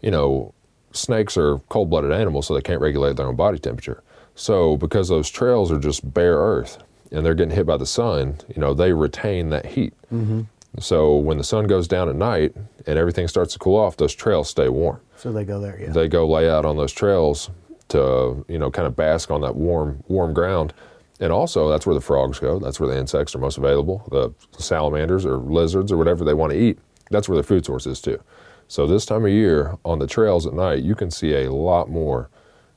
[0.00, 0.52] you know,
[0.90, 4.02] snakes are cold blooded animals, so they can't regulate their own body temperature.
[4.34, 6.78] So, because those trails are just bare earth
[7.10, 9.94] and they're getting hit by the sun, you know, they retain that heat.
[10.12, 10.42] Mm-hmm.
[10.78, 12.54] So, when the sun goes down at night
[12.86, 15.00] and everything starts to cool off, those trails stay warm.
[15.16, 15.80] So they go there.
[15.80, 15.90] Yeah.
[15.90, 17.50] They go lay out on those trails
[17.88, 20.74] to, you know, kind of bask on that warm, warm ground.
[21.18, 22.58] And also, that's where the frogs go.
[22.58, 24.06] That's where the insects are most available.
[24.10, 26.78] The salamanders or lizards or whatever they want to eat.
[27.10, 28.22] That's where their food source is too.
[28.68, 31.88] So this time of year on the trails at night, you can see a lot
[31.88, 32.28] more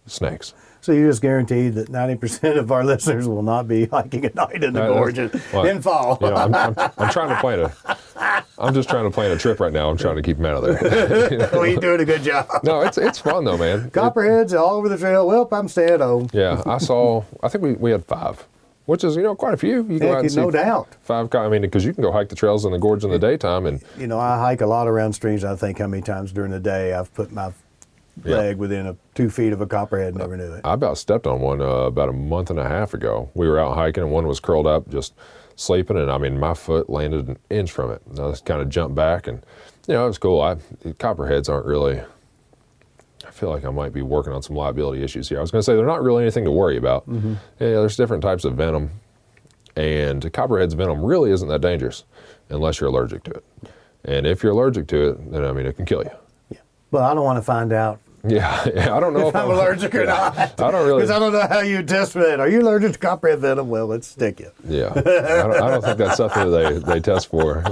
[0.05, 0.53] snakes.
[0.89, 4.63] So you just guaranteed that 90% of our listeners will not be hiking at night
[4.63, 6.17] in the uh, That- gorge in, well, in fall.
[6.19, 8.38] You know, I'm, I'm, I'm trying to plan a.
[8.58, 9.88] I'm just trying to plan a trip right now.
[9.88, 11.49] I'm trying to keep them out of there.
[11.54, 12.47] well, you're doing a good job.
[12.63, 13.82] no, it's it's fun though, man.
[13.86, 15.28] It- Copperheads all over the trail.
[15.28, 16.28] Well, I'm staying home.
[16.34, 17.23] yeah, I saw.
[17.43, 18.47] I think we, we had five,
[18.88, 19.86] which is you know quite a few.
[19.88, 20.88] You go Heck, out and see no doubt.
[21.04, 21.30] five.
[21.36, 23.67] I mean, because you can go hike the trails in the gorge in the daytime,
[23.67, 25.43] and You know, I hike a lot around streams.
[25.43, 27.52] I think how many times during the day I've put my
[28.23, 28.38] Yeah.
[28.38, 30.15] leg within a, two feet of a copperhead.
[30.15, 30.62] Never knew it.
[30.63, 33.29] I about stepped on one uh, about a month and a half ago.
[33.34, 35.13] We were out hiking, and one was curled up, just
[35.55, 38.01] sleeping, and I mean, my foot landed an inch from it.
[38.10, 39.43] And I just kind of jumped back, and
[39.88, 40.41] you know, it was cool.
[40.41, 40.55] I
[40.99, 42.01] copperheads aren't really.
[43.27, 45.38] I feel like I might be working on some liability issues here.
[45.38, 47.03] I was going to say they're not really anything to worry about.
[47.08, 48.89] Yeah, there's different types of venom,
[49.75, 52.05] and copperhead's venom really isn't that dangerous
[52.49, 53.45] unless you're allergic to it.
[54.05, 56.12] And if you're allergic to it, then I mean, it can kill you.
[56.49, 56.60] Yeah.
[56.91, 59.49] But I don't want to find out Yeah, yeah I don't know if, if I'm
[59.51, 60.38] allergic or not.
[60.38, 61.01] I don't really.
[61.01, 62.39] Because I don't know how you test for that.
[62.39, 63.69] Are you allergic to copperhead venom?
[63.69, 64.51] Well, let's stick you.
[64.67, 67.63] Yeah, I don't, I don't think that's something that they, they test for.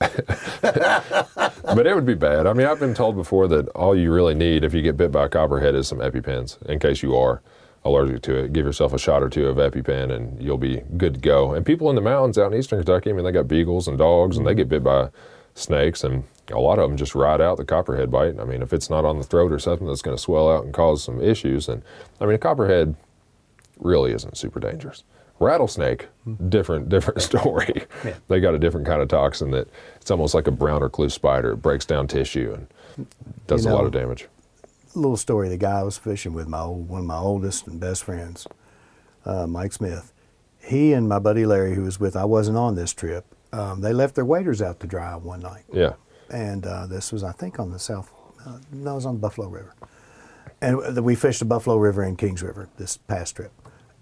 [1.74, 2.46] but it would be bad.
[2.46, 5.12] I mean, I've been told before that all you really need if you get bit
[5.12, 7.42] by a copperhead is some EpiPens in case you are
[7.84, 8.52] allergic to it.
[8.52, 11.52] Give yourself a shot or two of EpiPen and you'll be good to go.
[11.52, 13.98] And people in the mountains out in eastern Kentucky, I mean, they got beagles and
[13.98, 15.10] dogs and they get bit by
[15.54, 18.38] snakes and a lot of them just ride out the copperhead bite.
[18.38, 20.64] I mean, if it's not on the throat or something that's going to swell out
[20.64, 21.82] and cause some issues, and
[22.20, 22.94] I mean, a copperhead
[23.78, 25.04] really isn't super dangerous.
[25.40, 26.08] Rattlesnake,
[26.48, 27.86] different different story.
[28.04, 28.14] Yeah.
[28.28, 29.68] They got a different kind of toxin that
[30.00, 31.52] it's almost like a brown or recluse spider.
[31.52, 33.06] It breaks down tissue and
[33.46, 34.28] does You a lot of damage.
[34.94, 35.48] little story.
[35.48, 38.46] The guy I was fishing with, my old, one of my oldest and best friends,
[39.24, 40.12] uh, Mike Smith.
[40.62, 43.24] He and my buddy Larry, who was with, I wasn't on this trip.
[43.58, 45.94] Um, they left their waders out to dry one night, Yeah,
[46.30, 48.12] and uh, this was, I think, on the south.
[48.44, 49.74] Uh, no, it was on the Buffalo River,
[50.60, 53.52] and uh, we fished the Buffalo River and Kings River this past trip,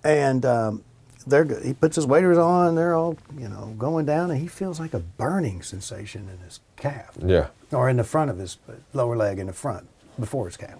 [0.05, 0.85] and um,
[1.27, 2.75] they're, he puts his waders on.
[2.75, 6.61] They're all, you know, going down, and he feels like a burning sensation in his
[6.77, 8.59] calf yeah, or in the front of his
[8.95, 9.87] lower leg in the front
[10.19, 10.79] before his calf.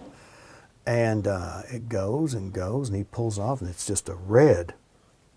[0.85, 4.73] And uh, it goes and goes, and he pulls off, and it's just a red,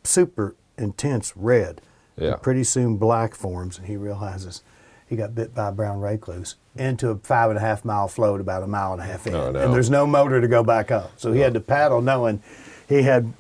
[0.03, 1.81] super intense red.
[2.17, 2.33] Yeah.
[2.33, 4.63] And pretty soon black forms, and he realizes
[5.09, 8.41] he got bit by a brown recluse into a five and a half mile float
[8.41, 9.35] about a mile and a half in.
[9.35, 9.61] Oh, no.
[9.61, 11.13] And there's no motor to go back up.
[11.17, 12.43] So he had to paddle knowing
[12.89, 13.33] he had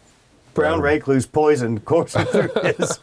[0.54, 2.98] brown recluse poison coursing through his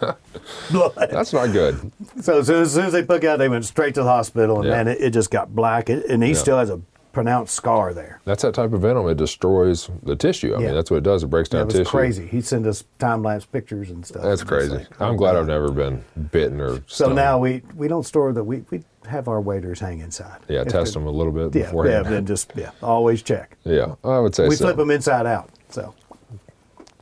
[0.71, 0.93] blood.
[1.11, 1.91] that's not good.
[2.21, 4.57] So as soon, as soon as they put out, they went straight to the hospital,
[4.59, 4.71] and Yeah.
[4.83, 6.35] man, it, it just got black, and he Yeah.
[6.35, 6.79] still has a
[7.13, 8.19] pronounced scar there.
[8.25, 9.07] That's that type of venom.
[9.07, 10.53] It destroys the tissue.
[10.55, 10.65] I Yeah.
[10.67, 11.23] mean, that's what it does.
[11.23, 11.89] It breaks down was tissue.
[11.89, 12.27] crazy.
[12.27, 14.23] He'd send us time lapse pictures and stuff.
[14.23, 14.71] That's It's crazy.
[14.71, 15.39] like, oh, I'm glad God.
[15.41, 16.77] I've never been bitten or.
[16.87, 17.15] So stung.
[17.15, 20.39] now we we don't store the we we have our waiters hang inside.
[20.49, 22.05] yeah, If test them a little bit Yeah, yeah, beforehand.
[22.07, 23.57] then just yeah, always check.
[23.63, 24.65] Yeah, I would say We so.
[24.65, 25.49] flip them inside out.
[25.69, 25.93] So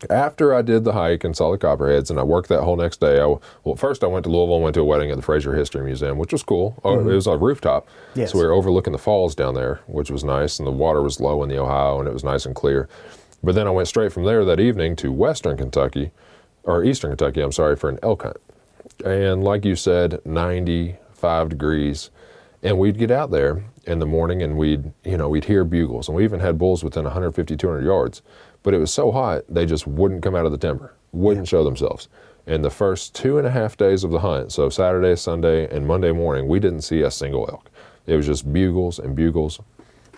[0.10, 3.00] after I did the hike and saw the copperheads, and I worked that whole next
[3.00, 3.20] day.
[3.20, 3.26] I,
[3.64, 5.84] well, first I went to Louisville and went to a wedding at the Frazier History
[5.84, 6.80] Museum, which was cool.
[6.84, 7.10] Oh, mm-hmm.
[7.10, 8.32] It was on a rooftop, Yes.
[8.32, 11.20] so we were overlooking the falls down there, which was nice, and the water was
[11.20, 12.90] low in the Ohio, and it was nice and clear.
[13.44, 16.12] But then I went straight from there that evening to Western Kentucky,
[16.64, 18.38] or Eastern Kentucky, I'm sorry, for an elk hunt.
[19.04, 22.10] And like you said, 95 degrees.
[22.64, 26.08] And we'd get out there in the morning and we'd, you know, we'd hear bugles.
[26.08, 28.22] And we even had bulls within 150, 200 yards.
[28.64, 31.64] But it was so hot, they just wouldn't come out of the timber, wouldn't show
[31.64, 32.08] themselves.
[32.48, 35.86] And the first two and a half days of the hunt, so Saturday, Sunday, and
[35.88, 37.70] Monday morning, we didn't see a single elk.
[38.08, 39.60] It was just bugles and bugles.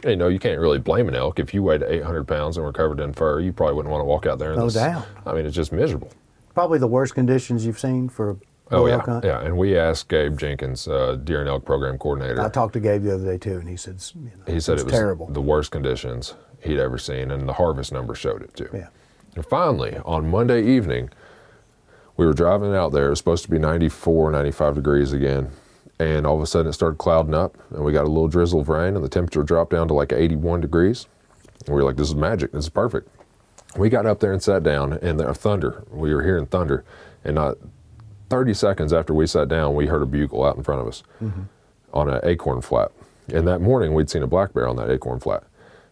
[0.03, 1.39] And, you know, you can't really blame an elk.
[1.39, 4.05] If you weighed 800 pounds and were covered in fur, you probably wouldn't want to
[4.05, 4.51] walk out there.
[4.53, 5.05] In No this- doubt.
[5.25, 6.11] I mean, it's just miserable.
[6.53, 8.37] probably the worst conditions you've seen for
[8.71, 9.25] Oh yeah, elk hunt.
[9.25, 9.41] yeah.
[9.41, 12.41] And we asked Gabe Jenkins, uh, deer and elk program coordinator.
[12.41, 14.79] I talked to Gabe the other day too, and he said you know, he said
[14.79, 15.27] it was terrible.
[15.27, 18.69] the worst conditions he'd ever seen, and the harvest number showed it too.
[18.73, 18.87] Yeah.
[19.35, 21.09] And finally, on Monday evening,
[22.17, 23.07] we were driving out there.
[23.07, 25.49] It was supposed to be 94, 95 degrees again.
[25.99, 28.61] And all of a sudden it started clouding up, and we got a little drizzle
[28.61, 31.07] of rain, and the temperature dropped down to like 81 degrees.
[31.65, 32.51] And we were like, this is magic.
[32.51, 33.09] This is perfect.
[33.77, 36.83] We got up there and sat down, and the thunder, we were hearing thunder.
[37.23, 37.57] And not
[38.29, 41.03] 30 seconds after we sat down, we heard a bugle out in front of us
[41.21, 41.43] mm-hmm.
[41.93, 42.91] on an acorn flat.
[43.33, 45.43] And that morning, we'd seen a black bear on that acorn flat.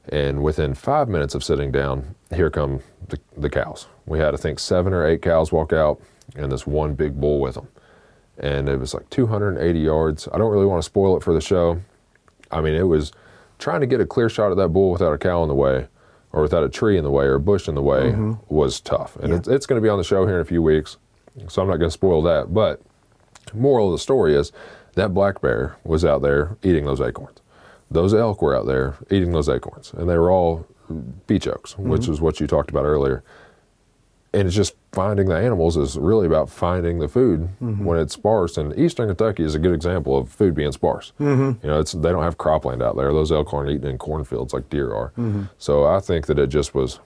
[0.10, 3.88] And within five minutes of sitting down, here come the, the cows.
[4.06, 6.02] We had, I think, seven or eight cows walk out,
[6.36, 7.68] and this one big bull with them.
[8.38, 10.28] And it was like 280 yards.
[10.34, 11.80] I don't really want to spoil it for the show.
[12.50, 13.12] I mean, it was
[13.60, 15.88] trying to get a clear shot of that bull without a cow in the way,
[16.32, 18.34] or without a tree in the way, or a bush in the way mm-hmm.
[18.54, 19.16] was tough.
[19.18, 19.38] And Yeah.
[19.38, 20.98] it's, it's going to be on the show here in a few weeks,
[21.48, 22.54] so I'm not going to spoil that.
[22.54, 22.82] But
[23.54, 24.52] moral of the story is
[24.96, 27.40] that black bear was out there eating those acorns.
[27.91, 30.65] Those elk were out there eating those acorns, and they were all
[31.27, 31.89] beech oaks, mm-hmm.
[31.89, 33.23] which is what you talked about earlier.
[34.34, 37.84] And it's just finding the animals is really about finding the food mm-hmm.
[37.84, 38.58] when it's sparse.
[38.58, 41.12] And Eastern Kentucky is a good example of food being sparse.
[41.19, 41.65] Mm-hmm.
[41.65, 43.12] You know, it's they don't have cropland out there.
[43.12, 45.12] Those elk aren't eating in cornfields like deer are.
[45.58, 46.99] So I think that it just was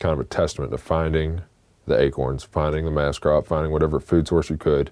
[0.00, 1.42] kind of a testament to finding
[1.86, 4.90] the acorns, finding the mast crop, finding whatever food source you could.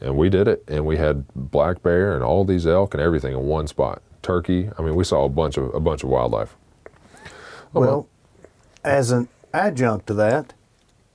[0.00, 3.32] And we did it, and we had black bear and all these elk and everything
[3.32, 4.02] in one spot.
[4.22, 4.70] Turkey.
[4.78, 6.56] I mean, we saw a bunch of a bunch of wildlife.
[7.72, 8.08] Well,
[8.84, 10.54] as an adjunct to that,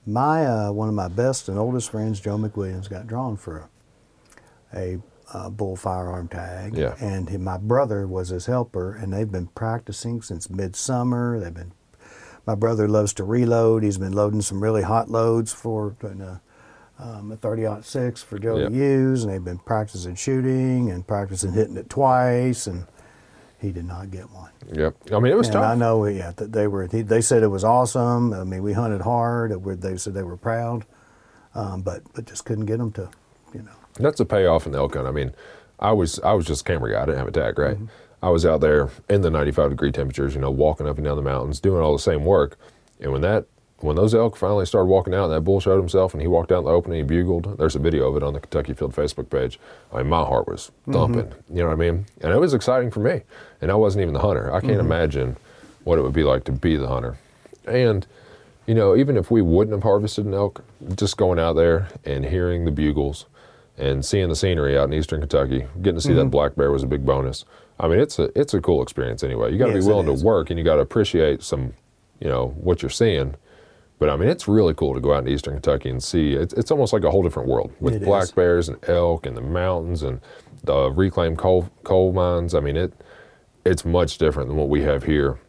[0.06, 3.70] my uh, one of my best and oldest friends, Joe McWilliams, got drawn for
[4.74, 5.00] a, a
[5.32, 6.76] uh, bull firearm tag.
[6.76, 6.96] Yeah.
[7.00, 11.39] And he, my brother was his helper, and they've been practicing since midsummer.
[11.39, 11.74] They've been.
[12.46, 13.84] My brother loves to reload.
[13.84, 16.39] He's been loading some really hot loads for a,
[16.98, 18.70] um, a 30 six for Joe Yeah.
[18.70, 22.86] to use, and they've been practicing shooting and practicing hitting it twice, and
[23.60, 24.52] he did not get one.
[24.72, 24.96] Yep.
[25.12, 25.65] I mean, it was And tough.
[25.65, 26.88] I know, yeah, that they were.
[26.88, 28.34] He, they said it was awesome.
[28.34, 29.52] I mean, we hunted hard.
[29.82, 30.86] They said they were proud,
[31.56, 33.10] um, but but just couldn't get them to,
[33.54, 33.72] you know.
[34.00, 35.08] That's a payoff in the elk hunt.
[35.08, 35.34] I mean,
[35.80, 37.02] I was I was just a camera guy.
[37.02, 37.78] I didn't have a tag, right?
[38.22, 41.15] I was out there in the 95 degree temperatures, you know, walking up and down
[41.17, 42.58] the mountains, doing all the same work.
[43.00, 43.46] And when that
[43.80, 46.52] when those elk finally started walking out, and that bull showed himself, and he walked
[46.52, 47.58] out in the opening, he bugled.
[47.58, 49.60] There's a video of it on the Kentucky Afield Facebook page.
[49.94, 50.94] I mean, my heart was mm-hmm.
[50.94, 51.34] thumping.
[51.50, 52.06] You know what I mean?
[52.22, 53.22] And it was exciting for me.
[53.62, 54.52] And I wasn't even the hunter.
[54.52, 54.82] I can't mm-hmm.
[54.82, 55.38] imagine
[55.84, 57.18] what it would be like to be the hunter.
[57.68, 58.08] And
[58.68, 60.63] you know, even if we wouldn't have harvested an elk,
[60.96, 63.26] just going out there and hearing the bugles
[63.78, 66.30] and seeing the scenery out in eastern Kentucky, getting to see that mm-hmm.
[66.30, 67.46] black bear was a big bonus.
[67.80, 69.52] I mean, it's a it's a cool experience anyway.
[69.52, 71.74] You got to Yes, be willing to work and you got to appreciate some,
[72.20, 73.36] you know, what you're seeing.
[74.00, 76.34] But I mean, it's really cool to go out in eastern Kentucky and see.
[76.34, 78.32] It's, it's almost like a whole different world with It black is.
[78.32, 80.22] bears and elk and the mountains and
[80.64, 82.54] the reclaimed coal coal mines.
[82.54, 82.94] I mean, it
[83.66, 85.40] it's much different than what we have here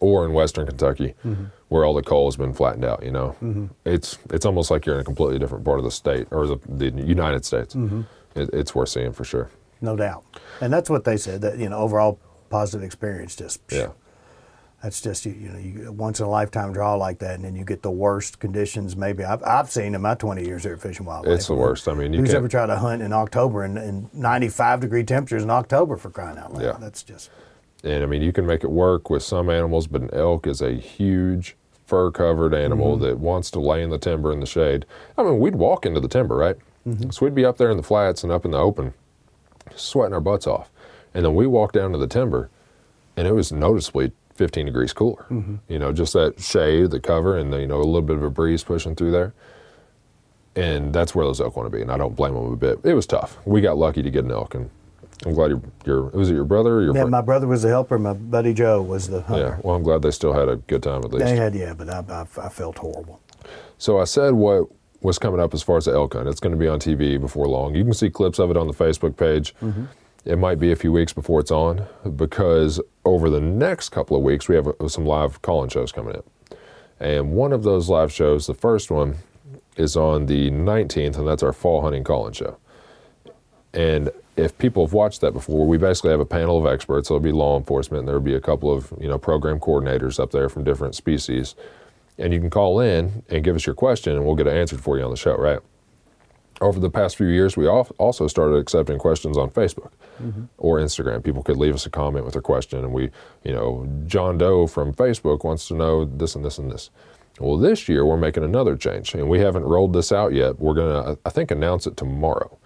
[0.00, 1.44] or in western Kentucky, Mm-hmm.
[1.68, 3.02] where all the coal has been flattened out.
[3.02, 6.26] You know, it's it's almost like you're in a completely different part of the state
[6.30, 7.74] or the, the United States.
[7.74, 8.02] Mm-hmm.
[8.34, 9.50] It, it's worth seeing for sure.
[9.80, 10.24] No doubt.
[10.60, 11.40] And that's what they said.
[11.42, 12.18] That you know, overall
[12.50, 13.36] positive experience.
[13.36, 13.88] Just Yeah,
[14.82, 17.44] That's just you, you know, you a once in a lifetime draw like that, and
[17.44, 18.94] then you get the worst conditions.
[18.96, 21.34] Maybe I've, I've seen in my 20 years here at Fish and Wildlife.
[21.34, 21.88] it's the worst.
[21.88, 22.38] I mean, you Who's can't.
[22.38, 26.38] ever tried to hunt in October and, and 95 degree temperatures in October for crying
[26.38, 26.62] out loud?
[26.62, 26.76] Yeah.
[26.78, 27.28] That's just
[27.82, 30.62] And I mean, you can make it work with some animals, but an elk is
[30.62, 33.04] a huge fur covered animal Mm-hmm.
[33.06, 34.86] that wants to lay in the timber in the shade.
[35.16, 36.56] I mean, we'd walk into the timber, right?
[36.86, 37.10] Mm-hmm.
[37.10, 38.94] So we'd be up there in the flats and up in the open,
[39.74, 40.70] sweating our butts off.
[41.14, 42.48] And then we walk down to the timber,
[43.16, 45.26] and it was noticeably 15 degrees cooler.
[45.30, 45.56] Mm-hmm.
[45.68, 48.22] You know, just that shade, the cover, and the, you know a little bit of
[48.22, 49.34] a breeze pushing through there.
[50.56, 52.80] And that's where those elk want to be, and I don't blame them a bit.
[52.84, 53.36] It was tough.
[53.44, 54.70] We got lucky to get an elk, and
[55.26, 57.02] I'm glad your your it was it your brother or your yeah.
[57.02, 57.10] friend?
[57.10, 57.98] My brother was the helper.
[57.98, 59.56] My buddy Joe was the hunter.
[59.56, 61.26] Yeah, well, I'm glad they still had a good time at least.
[61.26, 63.20] They had yeah, but I, I, I felt horrible.
[63.76, 64.68] So I said what
[65.00, 66.28] was coming up as far as the elk hunt.
[66.28, 67.74] It's going to be on TV before long.
[67.74, 69.54] You can see clips of it on the Facebook page.
[70.24, 74.22] It might be a few weeks before it's on because over the next couple of
[74.22, 76.22] weeks we have uh, some live call-in shows coming in.
[77.00, 79.16] And one of those live shows, the first one,
[79.76, 82.58] is on the 19th, and that's our fall hunting call-in show.
[83.72, 87.08] And if people have watched that before, we basically have a panel of experts.
[87.08, 90.30] There'll be law enforcement, and there'll be a couple of you know program coordinators up
[90.30, 91.54] there from different species,
[92.18, 94.80] and you can call in and give us your question, and we'll get it answered
[94.80, 95.36] for you on the show.
[95.36, 95.60] Right.
[96.60, 99.92] Over the past few years, we also started accepting questions on Facebook
[100.58, 101.22] or Instagram.
[101.24, 103.10] People could leave us a comment with their question, and we,
[103.44, 106.90] you know, John Doe from Facebook wants to know this and this and this.
[107.40, 110.58] Well, this year we're making another change, and we haven't rolled this out yet.
[110.58, 112.58] We're gonna, I think, announce it tomorrow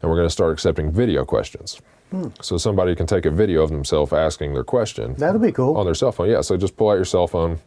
[0.00, 1.80] and we're going to start accepting video questions.
[2.10, 2.28] Hmm.
[2.40, 5.76] So somebody can take a video of themselves asking their question That'll be cool.
[5.76, 6.30] on their cell phone.
[6.30, 7.58] Yeah, so just pull out your cell phone,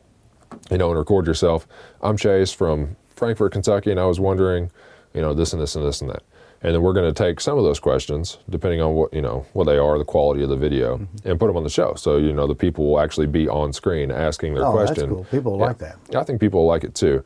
[0.71, 1.67] you know, and record yourself.
[2.02, 4.71] I'm Chase from Frankfort, Kentucky, and I was wondering,
[5.13, 6.24] you know, this and this and this and that.
[6.63, 9.45] And then we're going to take some of those questions, depending on what you know
[9.54, 11.28] what they are, the quality of the video, Mm-hmm.
[11.30, 11.95] and put them on the show.
[11.95, 15.24] So you know the people will actually be on screen asking their Oh, that's cool.
[15.32, 15.65] People Yeah.
[15.65, 15.97] like that.
[16.15, 17.24] I think people will like it too.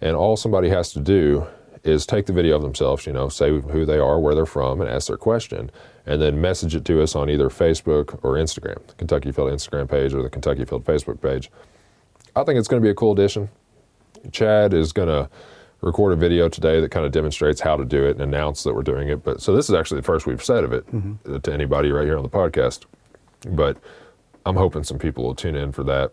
[0.00, 1.46] And all somebody has to do
[1.82, 4.80] is take the video of themselves, you know, say who they are, where they're from,
[4.80, 5.70] and ask their question,
[6.04, 9.88] and then message it to us on either Facebook or Instagram, the Kentucky Afield Instagram
[9.88, 11.50] page or the Kentucky Afield Facebook page.
[12.34, 13.48] I think it's going to be a cool addition.
[14.32, 15.30] Chad is going to
[15.80, 18.74] record a video today that kind of demonstrates how to do it and announce that
[18.74, 19.22] we're doing it.
[19.22, 20.84] But so this is actually the first we've said of it
[21.28, 22.84] uh, to anybody right here on the podcast.
[23.48, 23.76] But
[24.44, 26.12] I'm hoping some people will tune in for that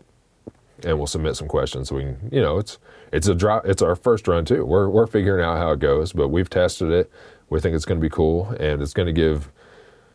[0.82, 2.78] and we'll submit some questions so we can you know it's
[3.12, 6.12] it's a drop it's our first run too we're, we're figuring out how it goes
[6.12, 7.10] but we've tested it
[7.48, 9.50] we think it's going to be cool and it's going to give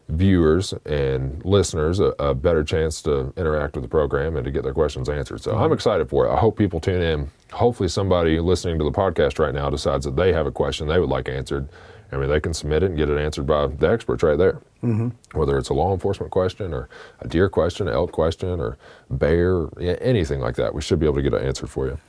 [0.10, 4.64] viewers and listeners a, a better chance to interact with the program and to get
[4.64, 5.42] their questions answered.
[5.42, 6.32] So I'm excited for it.
[6.32, 7.32] I hope people tune in.
[7.52, 11.00] Hopefully, somebody listening to the podcast right now decides that they have a question they
[11.00, 11.70] would like answered.
[12.12, 14.60] I mean, they can submit it and get it answered by the experts right there.
[14.84, 15.10] Mm-hmm.
[15.38, 16.90] Whether it's a law enforcement question or
[17.20, 18.78] a deer question, an elk question, or
[19.12, 22.00] bear, yeah, anything like that, we should be able to get it answered for you.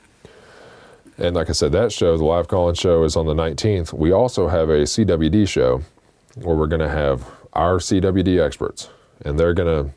[1.17, 3.93] And like I said, that show, the live call-in show, is on the 19th.
[3.93, 5.83] We also have a CWD show
[6.35, 7.23] where we're going to have
[7.53, 8.89] our CWD experts,
[9.23, 9.93] and they're going to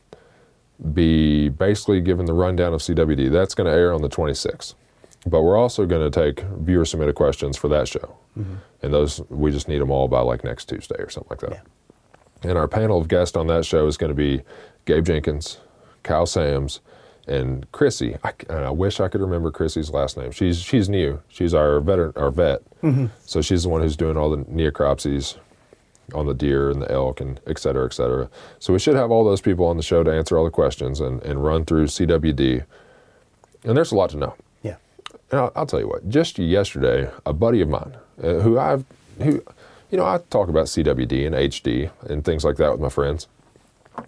[0.93, 3.31] be basically given the rundown of CWD.
[3.31, 4.75] That's going to air on the 26th.
[5.27, 8.17] But we're also going to take viewer submitted questions for that show.
[8.39, 8.55] Mm-hmm.
[8.83, 11.65] And those, we just need them all by like next Tuesday or something like that.
[12.43, 14.43] And our panel of guests on that show is going to be
[14.85, 15.59] Gabe Jenkins,
[16.03, 16.81] Kyle Sams,
[17.27, 18.17] and Chrissy.
[18.23, 20.31] I, and I wish I could remember Chrissy's last name.
[20.31, 21.23] She's she's new.
[21.29, 22.61] She's our veteran, our vet.
[22.83, 23.07] Mm-hmm.
[23.25, 25.39] So she's the one who's doing all the necropsies
[26.13, 28.29] on the deer and the elk and et cetera, et cetera.
[28.59, 31.01] So we should have all those people on the show to answer all the questions
[31.01, 32.65] and, and run through CWD.
[33.65, 34.35] And there's a lot to know.
[34.63, 34.77] Yeah.
[35.31, 36.09] And I'll, I'll tell you what.
[36.09, 38.85] Just yesterday, a buddy of mine, uh, who I've,
[39.19, 39.43] who,
[39.91, 43.29] you know, I talk about CWD and HD and things like that with my friends.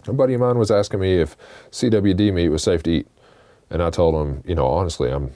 [0.09, 1.36] A buddy of mine was asking me if
[1.70, 3.07] CWD meat was safe to eat,
[3.70, 5.32] and I told him, you know, honestly, I'm,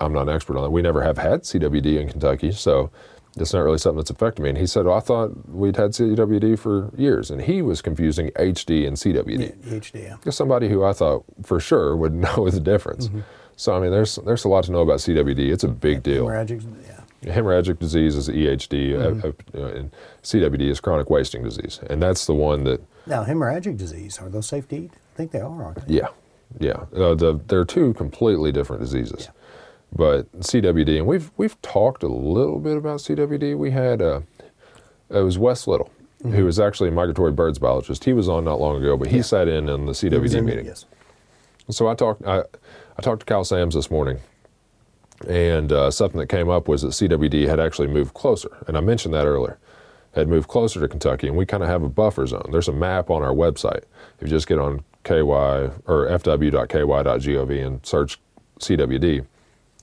[0.00, 0.70] I'm not an expert on that.
[0.70, 2.90] We never have had CWD in Kentucky, so
[3.36, 4.48] it's not really something that's affected me.
[4.50, 8.30] And he said, well, I thought we'd had CWD for years, and he was confusing
[8.36, 9.56] HD and CWD.
[9.64, 10.04] HD.
[10.04, 10.16] Yeah.
[10.24, 13.10] Just somebody who I thought for sure would know the difference.
[13.56, 15.52] So I mean, there's there's a lot to know about CWD.
[15.52, 16.26] It's a big deal.
[16.26, 16.64] Hemorrhagic.
[17.22, 17.32] Yeah.
[17.32, 19.28] Hemorrhagic disease is EHD, uh,
[19.58, 19.90] uh, and
[20.22, 24.46] CWD is chronic wasting disease, and that's the one that Now, hemorrhagic disease are those
[24.46, 24.90] safe to eat?
[24.92, 25.94] I think they are, aren't they?
[25.94, 26.08] yeah,
[26.58, 26.84] yeah.
[26.94, 29.26] Uh, the they're two completely different diseases.
[29.30, 29.30] Yeah.
[29.96, 33.56] But CWD, and we've we've talked a little bit about CWD.
[33.56, 34.20] We had uh,
[35.10, 35.90] it was Wes Little,
[36.22, 38.04] who was actually a migratory birds biologist.
[38.04, 39.22] He was on not long ago, but he Yeah.
[39.22, 40.66] sat in on the CWD in- meeting.
[40.66, 40.86] Yes.
[41.70, 42.40] So I talked I,
[42.98, 44.18] I talked to Cal Sams this morning,
[45.28, 48.80] and uh, something that came up was that CWD had actually moved closer, and I
[48.80, 49.58] mentioned that earlier.
[50.14, 52.48] Had moved closer to Kentucky, and we kind of have a buffer zone.
[52.52, 53.82] There's a map on our website.
[54.16, 58.20] If you just get on ky or fw.ky.gov and search
[58.60, 59.26] CWD,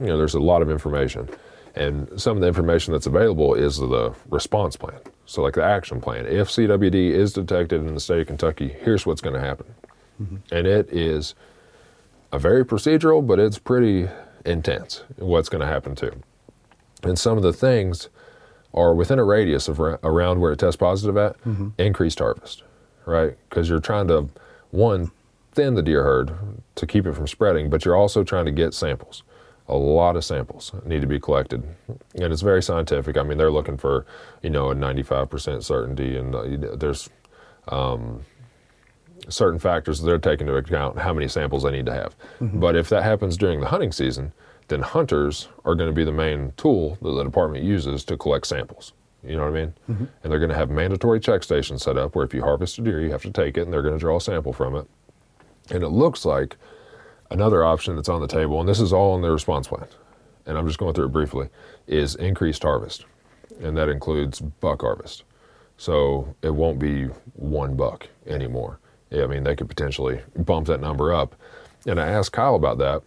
[0.01, 1.29] you know there's a lot of information,
[1.75, 4.99] and some of the information that's available is the response plan.
[5.25, 6.25] So like the action plan.
[6.25, 9.73] If CWD is detected in the state of Kentucky, here's what's going to happen,
[10.21, 10.37] mm-hmm.
[10.51, 11.35] and it is
[12.31, 14.09] a very procedural, but it's pretty
[14.45, 16.11] intense what's going to happen too.
[17.03, 18.09] And some of the things
[18.73, 21.69] are within a radius of ra- around where it tests positive at, mm-hmm.
[21.77, 22.63] increased harvest,
[23.05, 23.37] right?
[23.49, 24.29] Because you're trying to,
[24.71, 25.11] one,
[25.51, 26.31] thin the deer herd
[26.75, 29.23] to keep it from spreading, but you're also trying to get samples.
[29.71, 33.17] A lot of samples need to be collected, and it's very scientific.
[33.17, 34.05] I mean, they're looking for,
[34.41, 37.09] you know, a 95% certainty, and uh, there's
[37.69, 38.21] um,
[39.29, 42.15] certain factors that they're taking into account how many samples they need to have.
[42.41, 42.59] Mm-hmm.
[42.59, 44.33] But if that happens during the hunting season,
[44.67, 48.47] then hunters are going to be the main tool that the department uses to collect
[48.47, 48.93] samples.
[49.23, 49.73] You know what I mean?
[49.89, 50.05] Mm-hmm.
[50.23, 52.81] And they're going to have mandatory check stations set up where if you harvest a
[52.81, 54.87] deer, you have to take it and they're going to draw a sample from it.
[55.69, 56.57] And it looks like
[57.31, 59.87] another option that's on the table, and this is all in the response plan,
[60.45, 61.49] and I'm just going through it briefly,
[61.87, 63.05] is increased harvest.
[63.61, 65.23] And that includes buck harvest.
[65.77, 68.79] So it won't be one buck anymore.
[69.11, 71.35] I mean, they could potentially bump that number up.
[71.85, 73.01] And I asked Kyle about that.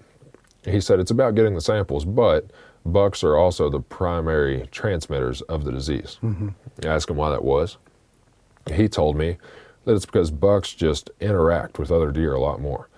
[0.65, 2.51] He said it's about getting the samples, but
[2.85, 6.19] bucks are also the primary transmitters of the disease.
[6.23, 6.49] Mm-hmm.
[6.85, 7.79] I asked him why that was.
[8.73, 9.39] He told me
[9.85, 12.89] that it's because bucks just interact with other deer a lot more.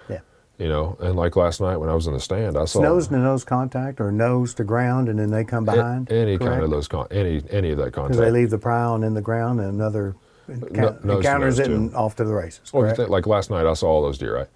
[0.59, 3.09] You know, and like last night when I was in the stand, I saw Nose
[3.09, 6.11] to nose contact or nose to ground, and then they come a- behind.
[6.11, 8.19] any kind of those con- any any of that Because contact.
[8.21, 11.75] they leave the prowling in the ground, and another to encounters it too.
[11.75, 12.73] and off to the races.
[12.73, 14.35] Well, you think, like last night, I saw all those deer.
[14.35, 14.49] Right,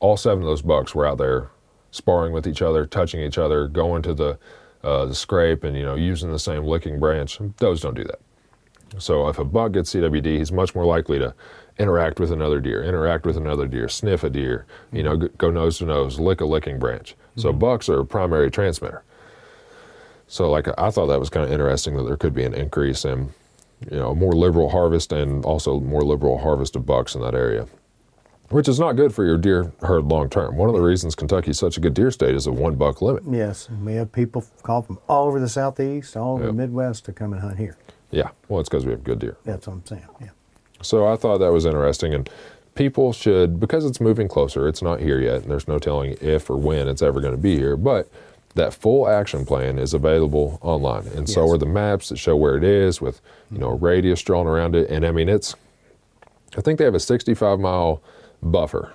[0.00, 1.50] all seven of those bucks were out there
[1.92, 4.38] sparring with each other, touching each other, going to the
[4.82, 7.38] uh, the scrape, and you know using the same licking branch.
[7.58, 8.18] Those don't do that.
[8.98, 11.34] So if a buck gets CWD, he's much more likely to
[11.78, 15.78] interact with another deer, interact with another deer, sniff a deer, you know, go nose
[15.78, 17.14] to nose, lick a licking branch.
[17.36, 17.58] So mm-hmm.
[17.58, 19.02] bucks are a primary transmitter.
[20.26, 23.04] So like I thought that was kind of interesting that there could be an increase
[23.04, 23.30] in,
[23.90, 27.66] you know, more liberal harvest and also more liberal harvest of bucks in that area,
[28.48, 30.56] which is not good for your deer herd long term.
[30.56, 33.22] One of the reasons Kentucky's such a good deer state is a one buck limit.
[33.30, 36.52] Yes, we have people call from all over the southeast, all over Yep.
[36.52, 37.76] the Midwest to come and hunt here.
[38.10, 39.36] Yeah, well, it's because we have good deer.
[39.44, 40.06] That's what I'm saying.
[40.20, 40.28] Yeah.
[40.82, 42.28] So I thought that was interesting, and
[42.74, 44.68] people should because it's moving closer.
[44.68, 47.40] It's not here yet, and there's no telling if or when it's ever going to
[47.40, 47.76] be here.
[47.76, 48.10] But
[48.54, 52.56] that full action plan is available online, and so are the maps that show where
[52.56, 53.20] it is with
[53.50, 54.88] you know a radius drawn around it.
[54.90, 55.54] And I mean, it's
[56.56, 58.02] I think they have a 65 mile
[58.42, 58.92] buffer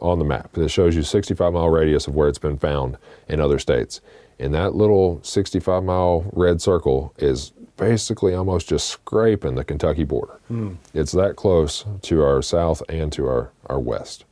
[0.00, 2.96] on the map that shows you 65 mile radius of where it's been found
[3.28, 4.00] in other states.
[4.38, 10.34] And that little 65 mile red circle is basically almost just scraping the Kentucky border.
[10.48, 10.74] Hmm.
[10.94, 14.24] It's that close to our south and to our, our west.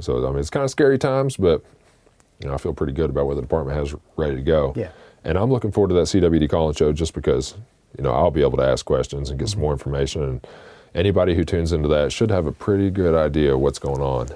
[0.00, 1.64] So, I mean, it's kind of scary times, but
[2.40, 4.72] you know, I feel pretty good about what the department has ready to go.
[4.76, 4.90] Yeah.
[5.24, 7.54] And I'm looking forward to that CWD calling show just because,
[7.98, 9.62] you know, I'll be able to ask questions and get some mm-hmm.
[9.62, 10.22] more information.
[10.22, 10.46] And
[10.94, 14.28] anybody who tunes into that should have a pretty good idea of what's going on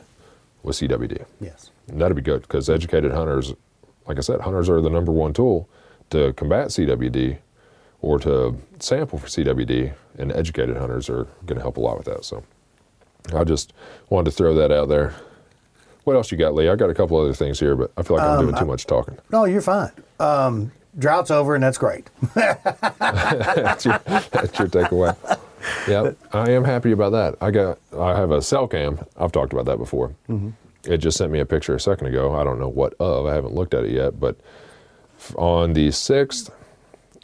[0.62, 1.24] with CWD.
[1.40, 1.70] Yes.
[1.88, 3.54] And that'd be good because educated hunters,
[4.06, 5.68] like I said, hunters are the number one tool
[6.10, 7.38] to combat CWD
[8.04, 12.06] or to sample for CWD, and educated hunters are going to help a lot with
[12.06, 12.24] that.
[12.24, 12.44] So
[13.34, 13.72] I just
[14.10, 15.14] wanted to throw that out there.
[16.04, 16.68] What else you got, Lee?
[16.68, 18.86] I got a couple other things here, but I feel like I'm doing too much
[18.86, 19.16] talking.
[19.30, 19.90] No, you're fine.
[20.20, 22.10] Um, drought's over, and that's great.
[22.34, 25.16] that's, your, that's your takeaway.
[25.88, 27.36] Yeah, I am happy about that.
[27.40, 28.98] I got, I have a cell cam.
[29.16, 30.14] I've talked about that before.
[30.86, 32.34] It just sent me a picture a second ago.
[32.34, 33.24] I don't know what of.
[33.24, 34.36] I haven't looked at it yet, but
[35.36, 36.50] on the sixth,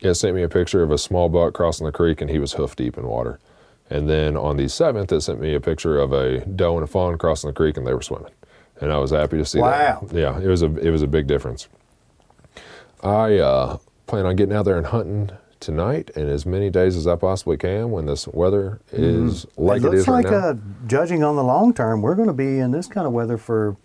[0.01, 2.53] it sent me a picture of a small buck crossing the creek, and he was
[2.55, 3.39] hoof deep in water.
[3.89, 6.87] And then on the seventh, it sent me a picture of a doe and a
[6.87, 8.33] fawn crossing the creek, and they were swimming.
[8.81, 10.07] And I was happy to see Wow.
[10.09, 10.17] that.
[10.17, 11.69] Yeah, it was a it was a big difference.
[13.03, 17.07] I uh, plan on getting out there and hunting tonight and as many days as
[17.07, 20.49] I possibly can when this weather is like it it looks is right like, now.
[20.51, 20.55] uh,
[20.87, 23.77] judging on the long term, we're going to be in this kind of weather for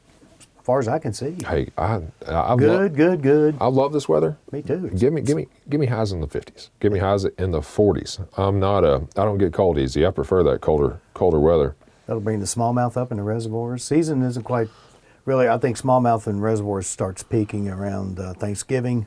[0.65, 1.37] far as I can see.
[1.47, 3.55] hey, I I, Good, love good, good.
[3.61, 4.37] I love this weather.
[4.51, 4.89] Me too.
[4.97, 6.69] Give me give me give me highs in the 50s.
[6.79, 8.27] Give me highs in the 40s.
[8.37, 10.05] I'm not a I don't get cold easy.
[10.05, 11.75] I prefer that colder colder weather.
[12.07, 13.83] That'll bring the smallmouth up in the reservoirs.
[13.83, 14.67] Season isn't quite
[15.23, 15.47] really.
[15.47, 19.05] I think smallmouth in reservoirs starts peaking around uh, Thanksgiving,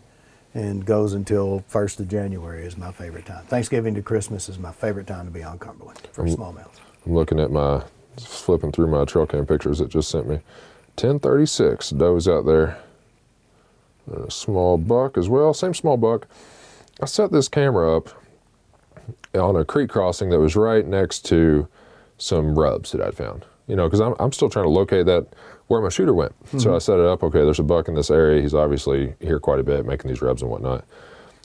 [0.54, 3.44] and goes until first of January is my favorite time.
[3.46, 6.74] Thanksgiving to Christmas is my favorite time to be on Cumberland for smallmouth.
[7.06, 7.82] I'm looking at my
[8.16, 10.40] flipping through my trail cam pictures that just sent me.
[11.02, 12.78] 1036 does out there.
[14.06, 15.54] And a small buck as well.
[15.54, 16.26] Same small buck.
[17.00, 18.08] I set this camera up
[19.34, 21.68] on a creek crossing that was right next to
[22.16, 23.44] some rubs that I'd found.
[23.68, 25.26] You know, because I'm, I'm still trying to locate that
[25.68, 26.32] where my shooter went.
[26.50, 26.74] So mm-hmm.
[26.74, 27.22] I set it up.
[27.22, 28.40] Okay, there's a buck in this area.
[28.40, 30.84] He's obviously here quite a bit, making these rubs and whatnot.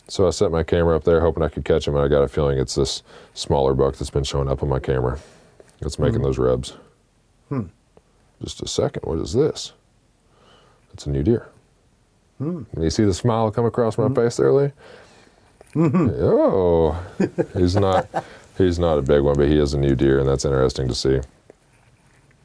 [0.07, 1.95] So I set my camera up there, hoping I could catch him.
[1.95, 4.79] And I got a feeling it's this smaller buck that's been showing up on my
[4.79, 5.19] camera
[5.79, 6.23] that's making hmm.
[6.23, 6.77] those rubs.
[7.49, 7.63] Hmm.
[8.41, 9.03] Just a second.
[9.03, 9.73] What is this?
[10.93, 11.47] It's a new deer.
[12.37, 12.63] Hmm.
[12.73, 14.15] Can you see the smile come across my hmm.
[14.15, 14.71] face there, Lee?
[15.75, 17.03] Oh,
[17.55, 18.07] he's not.
[18.57, 20.93] He's not a big one, but he is a new deer, and that's interesting to
[20.93, 21.19] see.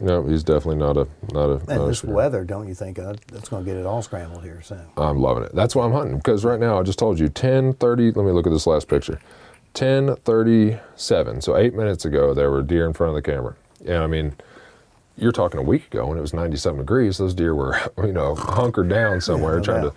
[0.01, 1.55] No, he's definitely not a not a.
[1.55, 4.45] And not this weather, don't you think uh, that's going to get it all scrambled
[4.45, 4.87] here soon?
[4.97, 5.55] I'm loving it.
[5.55, 8.17] That's why I'm hunting because right now I just told you 10:30.
[8.17, 9.21] Let me look at this last picture.
[9.75, 11.43] 10:37.
[11.43, 14.37] So eight minutes ago, there were deer in front of the camera, and I mean,
[15.19, 17.19] you're talking a week ago when it was 97 degrees.
[17.19, 19.95] Those deer were, you know, hunkered down somewhere no trying doubt.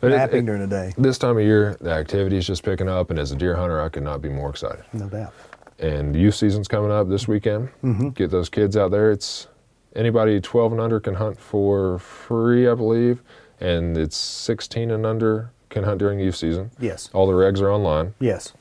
[0.00, 0.06] to.
[0.06, 2.88] it- Napping it- during the day, this time of year, the activity is just picking
[2.88, 4.84] up, and as a deer hunter, I could not be more excited.
[4.92, 5.32] no doubt.
[5.78, 7.68] And youth season's coming up this weekend.
[7.82, 8.10] Mm-hmm.
[8.10, 9.10] Get those kids out there.
[9.10, 9.48] It's
[9.96, 13.22] anybody 12 and under can hunt for free, I believe,
[13.60, 16.70] and it's 16 and under can hunt during youth season.
[16.78, 17.10] Yes.
[17.12, 18.14] All the regs are online.
[18.20, 18.52] Yes.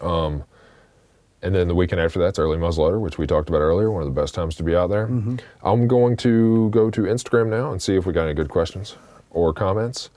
[0.00, 0.44] Um,
[1.42, 4.14] And then the weekend after that's early muzzleloader, which we talked about earlier, one of
[4.14, 5.08] the best times to be out there.
[5.08, 5.36] Mm-hmm.
[5.62, 8.96] I'm going to go to Instagram now and see if we got any good questions
[9.30, 10.10] or comments.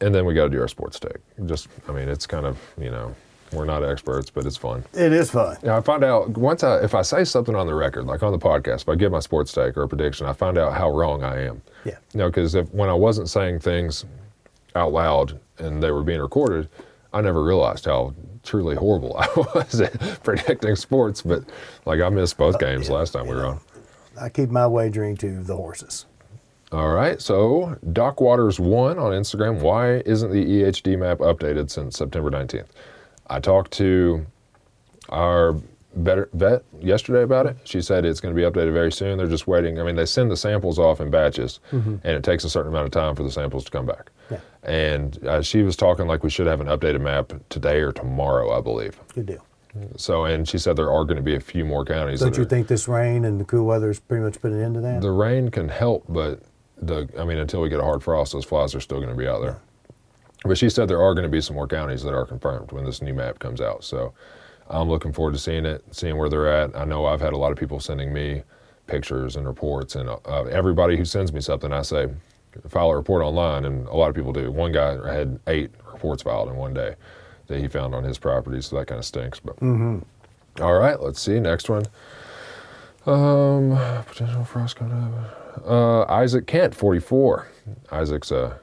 [0.00, 1.18] And then we got to do our sports take.
[1.46, 3.14] Just, I mean, it's kind of, you know,
[3.52, 4.84] we're not experts, but it's fun.
[4.94, 5.56] It is fun.
[5.62, 8.32] Yeah, I find out once I, if I say something on the record, like on
[8.32, 10.90] the podcast, if I give my sports take or a prediction, I find out how
[10.90, 11.62] wrong I am.
[11.84, 11.98] Yeah.
[12.12, 14.04] You know, because when I wasn't saying things
[14.74, 16.68] out loud and they were being recorded,
[17.14, 18.12] I never realized how
[18.42, 21.22] truly horrible I was at predicting sports.
[21.22, 21.44] But
[21.86, 23.60] like I missed both uh, games last time we were on.
[24.20, 26.06] I keep my wagering to the horses.
[26.72, 29.60] All right, so Doc Waters one on Instagram.
[29.60, 32.66] Why isn't the EHD map updated since September 19th?
[33.28, 34.26] I talked to
[35.10, 35.60] our
[35.96, 37.56] vet, vet yesterday about it.
[37.64, 39.18] She said it's going to be updated very soon.
[39.18, 39.78] They're just waiting.
[39.80, 42.86] I mean, they send the samples off in batches, and it takes a certain amount
[42.86, 44.10] of time for the samples to come back.
[44.30, 44.40] Yeah.
[44.62, 48.56] And uh, she was talking like we should have an updated map today or tomorrow,
[48.56, 48.98] I believe.
[49.14, 49.46] Good deal.
[49.96, 52.20] So, and she said there are going to be a few more counties.
[52.20, 54.62] Don't you are- think this rain and the cool weather has pretty much put an
[54.62, 55.00] end to that?
[55.00, 56.40] the rain can help, but
[56.80, 59.16] the I mean, until we get a hard frost, those flies are still going to
[59.16, 59.58] be out there.
[60.44, 62.84] But she said there are going to be some more counties that are confirmed when
[62.84, 63.82] this new map comes out.
[63.82, 64.12] So
[64.70, 66.74] I'm looking forward to seeing it, seeing where they're at.
[66.76, 68.42] I know I've had a lot of people sending me
[68.86, 72.08] pictures and reports, and uh, everybody who sends me something, I say,
[72.68, 74.50] file a report online, and a lot of people do.
[74.50, 76.94] One guy had eight reports filed in one day
[77.46, 79.40] that he found on his property, so that kind of stinks.
[79.40, 79.60] But
[80.60, 81.84] all right, let's see next one.
[83.06, 85.66] Um, potential frost coming up.
[85.66, 87.48] Uh, Isaac Kent, 44.
[87.92, 88.58] Isaac's a,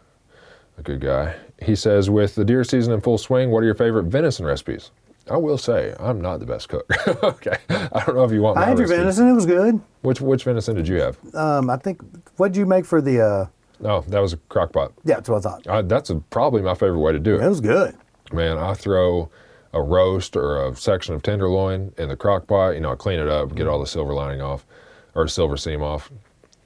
[0.77, 1.35] a good guy.
[1.61, 4.89] He says, with the deer season in full swing, what are your favorite venison recipes?
[5.29, 6.89] I will say, I'm not the best cook.
[7.23, 7.57] okay.
[7.69, 8.99] I don't know if you want my I had your recipe.
[9.01, 9.29] venison.
[9.29, 9.79] It was good.
[10.01, 11.17] Which, which venison did you have?
[11.35, 12.01] Um, I think.
[12.37, 13.21] what did you make for the?
[13.21, 13.45] Uh,
[13.83, 14.91] Oh, that was a crock pot.
[15.05, 15.65] yeah, that's what I thought.
[15.67, 17.49] Uh, that's a, probably my favorite way to do It it.
[17.49, 17.95] was good.
[18.31, 19.31] Man, I throw
[19.73, 22.71] a roast or a section of tenderloin in the crock pot.
[22.75, 24.67] You know, I clean it up, get all the silver lining off
[25.15, 26.11] or silver seam off.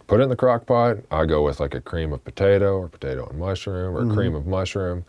[0.07, 0.97] Put it in the crock pot.
[1.09, 4.45] I go with like a cream of potato or potato and mushroom or cream of
[4.45, 5.05] mushroom,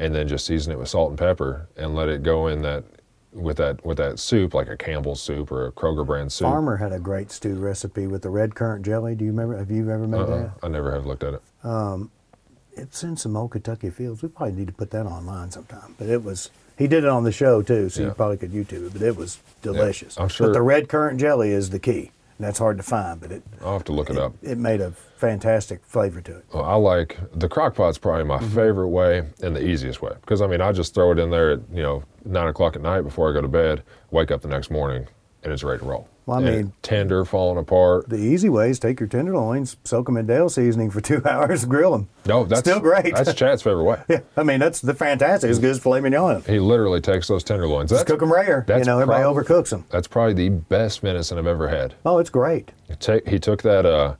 [0.00, 2.82] and then just season it with salt and pepper and let it go in that
[3.32, 6.46] with that with that soup like a Campbell's soup or a Kroger brand soup.
[6.46, 9.14] Farmer had a great stew recipe with the red currant jelly.
[9.14, 9.56] Do you remember?
[9.58, 10.50] Have you ever made Uh-uh, that?
[10.62, 11.42] I never have looked at it.
[11.62, 12.10] Um,
[12.72, 14.22] it's in some old Kentucky Afields.
[14.22, 15.94] We probably need to put that online sometime.
[15.98, 16.50] But it was.
[16.78, 18.08] He did it on the show too, so Yeah.
[18.08, 18.92] you probably could YouTube it.
[18.94, 20.18] But it was delicious.
[20.18, 22.10] I'm sure- But the red currant jelly is the key,
[22.44, 23.20] that's hard to find.
[23.20, 24.34] But it I'll have to look it up.
[24.42, 26.44] it made a fantastic flavor to it.
[26.52, 28.54] Well, I like the crock pot's probably my Mm-hmm.
[28.54, 31.50] favorite way and the easiest way because I mean I just throw it in there
[31.52, 34.48] at you know nine o'clock at night before I go to bed, wake up the
[34.48, 35.06] next morning,
[35.42, 36.08] and it's ready to roll.
[36.26, 38.08] Well, I And mean- tender, falling apart.
[38.08, 41.64] The easy way is take your tenderloins, soak them in Dale seasoning for two hours,
[41.64, 42.08] grill them.
[42.26, 43.14] No, that's still great.
[43.14, 44.02] That's Chad's favorite way.
[44.08, 45.50] Yeah, I mean that's the fantastic.
[45.50, 46.42] As good as filet mignon.
[46.46, 47.90] He literally takes those tenderloins.
[47.90, 48.64] Just That's, cook them rare.
[48.68, 49.84] You know, everybody prob- overcooks them.
[49.90, 51.94] that's probably the best venison I've ever had.
[52.04, 52.70] Oh, it's great.
[52.88, 54.14] He, take, he took that uh,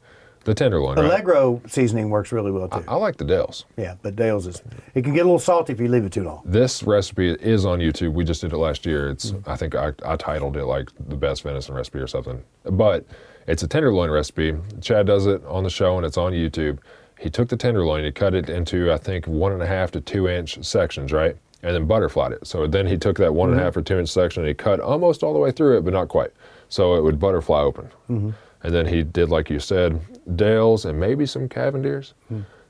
[0.44, 0.96] the tenderloin.
[0.96, 1.04] Right?
[1.06, 2.82] Allegro seasoning works really well too.
[2.88, 3.64] I like the Dales.
[3.76, 4.62] yeah, but Dale's is
[4.94, 6.42] it can get a little salty if you leave it too long.
[6.44, 8.12] This recipe is on YouTube.
[8.14, 9.10] We just did it last year.
[9.10, 9.50] It's Mm-hmm.
[9.50, 12.42] I think I, I titled it like the best venison recipe or something.
[12.64, 13.04] But
[13.46, 14.54] it's a tenderloin recipe.
[14.80, 16.78] Chad does it on the show and it's on YouTube.
[17.18, 20.00] He took the tenderloin, he cut it into I think one and a half to
[20.00, 21.36] two inch sections, right?
[21.62, 22.46] And then butterflied it.
[22.46, 23.60] So then he took that one and Mm-hmm.
[23.60, 25.84] a half or two inch section and he cut almost all the way through it,
[25.84, 26.30] but not quite.
[26.70, 27.84] So it would butterfly open.
[28.08, 28.30] Mm-hmm.
[28.62, 30.00] And then he did like you said,
[30.36, 32.14] Dales and maybe some Cavender's.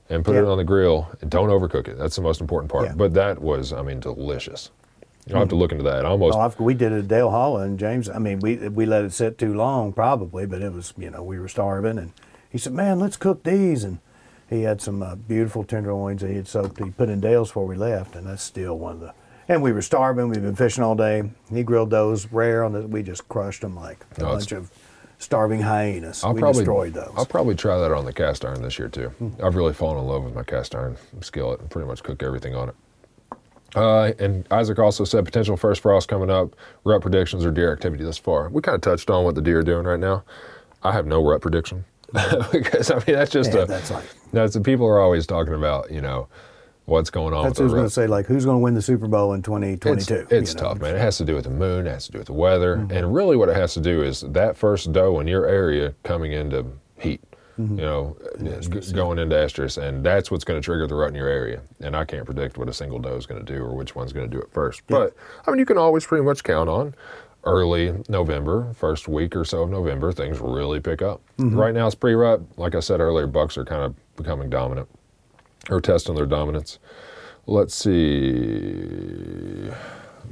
[0.09, 0.49] And put it Hmm.
[0.51, 1.97] On the grill and don't overcook it.
[1.99, 2.87] That's the most important part.
[2.87, 2.95] Yeah.
[2.97, 4.71] But that was, I mean, delicious.
[5.33, 6.05] I'll have to look into that.
[6.05, 8.09] Almost, Well, we did it at Dale Hollow and James.
[8.09, 11.23] I mean, we we let it sit too long probably, but it was you know
[11.23, 12.13] we were starving and
[12.51, 13.99] he said, "Man, let's cook these." And
[14.49, 16.83] he had some uh, beautiful tenderloins that he had soaked.
[16.83, 19.13] He put in Dale's before we left, and that's still one of the.
[19.47, 20.29] And we were starving.
[20.31, 21.31] We've been fishing all day.
[21.53, 22.81] He grilled those rare on the.
[22.89, 24.73] We just crushed them like a No, bunch of
[25.21, 26.25] starving hyenas.
[26.25, 27.13] I'll we probably destroyed those.
[27.17, 29.13] I'll probably try that on the cast iron this year too.
[29.43, 32.55] I've really fallen in love with my cast iron skillet and pretty much cook everything
[32.57, 32.75] on it.
[33.77, 38.03] Uh, and Isaac also said potential first frost coming up, rut predictions or deer activity
[38.03, 38.49] thus far.
[38.49, 40.25] We kind of touched on what the deer are doing right now.
[40.83, 41.85] I have no rut prediction
[42.53, 45.91] because I mean that's just Yeah, a that's like- that's people are always talking about
[45.93, 46.27] you know
[46.91, 48.07] what's going on That's what I was going to say.
[48.07, 49.93] Like, who's going to win the Super Bowl in 2022?
[49.93, 50.43] It's, it's you know?
[50.43, 50.59] Mm-hmm.
[50.59, 50.97] tough, man.
[50.97, 53.15] It has to do with the moon, it has to do with the weather, and
[53.15, 56.67] really what it has to do is that first doe in your area coming into
[56.99, 57.23] heat.
[57.59, 57.79] Mm-hmm.
[57.79, 58.17] You know,
[58.95, 61.61] going into estrus, and that's what's going to trigger the rut in your area.
[61.81, 64.15] And I can't predict what a single doe is going to do or which one's
[64.15, 64.83] going to do it first.
[64.87, 65.15] But
[65.47, 66.95] I mean, you can always pretty much count on
[67.45, 71.21] early November, first week or so of November, things really pick up.
[71.39, 71.59] Mm-hmm.
[71.59, 72.41] Right now it's pre-rut.
[72.57, 74.89] Like I said earlier, bucks are kind of becoming dominant
[75.69, 76.79] or testing their dominance.
[77.47, 79.71] Let's see.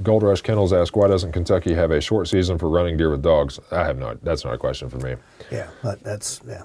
[0.03, 3.23] Gold Rush Kennels ask, why doesn't Kentucky have a short season for running deer with
[3.23, 3.59] dogs?
[3.73, 4.23] I have not.
[4.23, 5.17] That's not a question for me.
[5.51, 6.63] Yeah, but that's yeah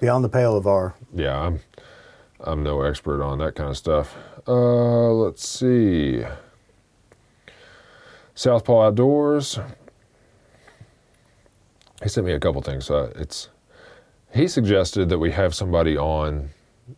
[0.00, 0.94] beyond the pale of our.
[1.14, 1.60] Yeah, I'm.
[2.40, 4.16] I'm no expert on that kind of stuff.
[4.46, 6.24] Uh, let's see.
[8.34, 9.58] Southpaw Outdoors.
[12.00, 12.90] He sent me a couple things.
[12.90, 13.48] Uh, it's.
[14.32, 16.50] He suggested that we have somebody on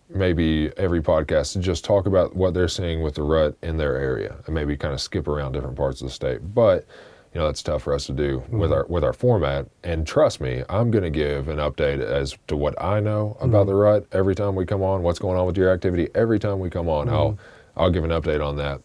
[0.08, 3.96] maybe every podcast to just talk about what they're seeing with the rut in their
[3.96, 6.54] area and maybe kind of skip around different parts of the state.
[6.54, 6.86] But
[7.34, 8.58] you know that's tough for us to do mm-hmm.
[8.58, 9.66] with our with our format.
[9.84, 13.60] And trust me, I'm going to give an update as to what I know about
[13.60, 13.68] mm-hmm.
[13.68, 15.02] the rut every time we come on.
[15.02, 17.08] What's going on with deer activity every time we come on?
[17.08, 17.80] I'll mm-hmm.
[17.80, 18.80] I'll give an update on that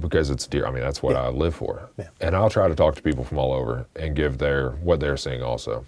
[0.00, 0.66] because it's deer.
[0.66, 1.90] I mean that's what I live for.
[1.98, 2.08] Yeah.
[2.20, 5.18] And I'll try to talk to people from all over and give their what they're
[5.18, 5.84] seeing also.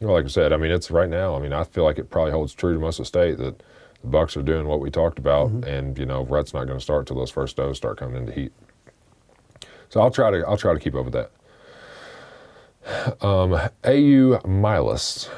[0.00, 1.34] Well, like I said, I mean, it's right now.
[1.34, 3.58] I mean, I feel like it probably holds true to most of the state that
[4.00, 6.84] the Bucks are doing what we talked about, and you know, rut's not going to
[6.84, 8.52] start till those first does start coming into heat.
[9.88, 11.30] So I'll try to I'll try to keep up with that.
[13.20, 13.52] Um,
[13.84, 15.28] AU Milas.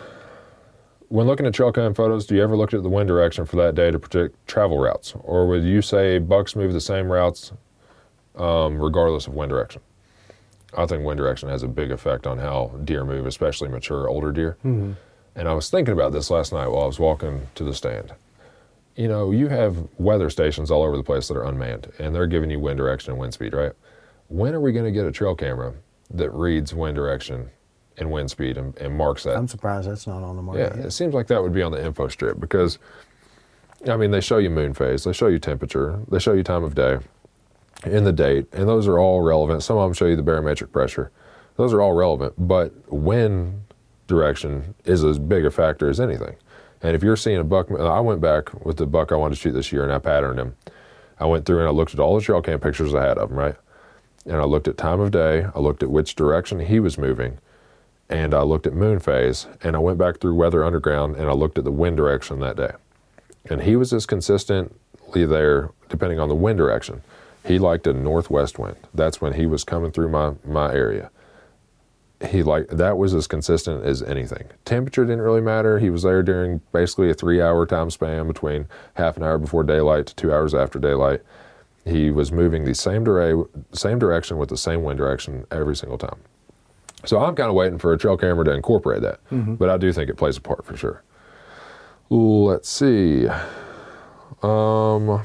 [1.09, 3.57] When looking at trail cam photos, do you ever look at the wind direction for
[3.57, 7.53] that day to predict travel routes, or would you say Bucks move the same routes
[8.37, 9.83] um, regardless of wind direction?
[10.77, 14.33] I think wind direction has a big effect on how deer move, especially mature older
[14.33, 14.57] deer.
[14.65, 14.93] Mm-hmm.
[15.37, 18.13] And I was thinking about this last night while I was walking to the stand.
[18.97, 22.27] You know, you have weather stations all over the place that are unmanned, and they're
[22.27, 23.73] giving you wind direction and wind speed, right?
[24.29, 25.75] When are we going to get a trail camera
[26.11, 27.51] that reads wind direction
[27.97, 29.37] and wind speed and, and marks that.
[29.37, 30.61] I'm surprised that's not on the market.
[30.61, 30.87] Yeah, yet.
[30.87, 32.79] it seems like that would be on the info strip because,
[33.87, 36.65] I mean, they show you moon phase, they show you temperature, they show you time
[36.65, 36.99] of day,
[37.85, 39.63] and the date, and those are all relevant.
[39.63, 41.11] Some of them show you the barometric pressure.
[41.57, 43.63] Those are all relevant, but wind
[44.07, 46.37] direction is as big a factor as anything.
[46.83, 49.41] And if you're seeing a buck, I went back with the buck I wanted to
[49.41, 50.57] shoot this year, and I patterned him.
[51.19, 53.31] I went through and I looked at all the trail cam pictures I had of
[53.31, 53.57] him, right?
[54.25, 57.39] And I looked at time of day, I looked at which direction he was moving,
[58.09, 61.33] and I looked at moon phase, and I went back through Weather Underground and I
[61.33, 62.73] looked at the wind direction that day.
[63.49, 67.03] And he was as consistently there depending on the wind direction.
[67.45, 68.77] He liked a northwest wind.
[68.95, 71.11] That's when he was coming through my, my area.
[72.29, 74.45] He liked that was as consistent as anything.
[74.67, 75.79] Temperature didn't really matter.
[75.79, 79.65] He was there during basically a three hour time span between half an hour before
[79.65, 81.23] daylight to two hours after daylight.
[81.87, 85.97] He was moving the same, dura- same direction with the same wind direction every single
[85.97, 86.19] time.
[87.07, 89.91] So I'm kind of waiting for a trail camera to incorporate that, but I do
[89.91, 91.03] think it plays a part for sure.
[92.11, 93.27] Let's see.
[94.43, 95.23] Um,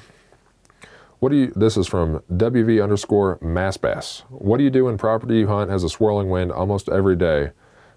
[1.26, 1.52] what do you?
[1.56, 4.22] This is from WV underscore Mass Bass.
[4.30, 7.50] What do you do when property you hunt has a swirling wind almost every day,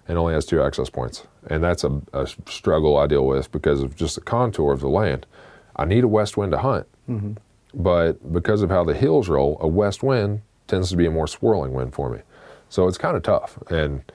[0.07, 1.27] and only has two access points?
[1.45, 4.89] And that's a, a struggle I deal with because of just the contour of the
[4.89, 5.27] land.
[5.75, 7.33] I need a west wind to hunt, mm-hmm.
[7.75, 11.27] but because of how the hills roll, a west wind tends to be a more
[11.27, 12.21] swirling wind for me.
[12.69, 13.59] So it's kind of tough.
[13.69, 14.11] And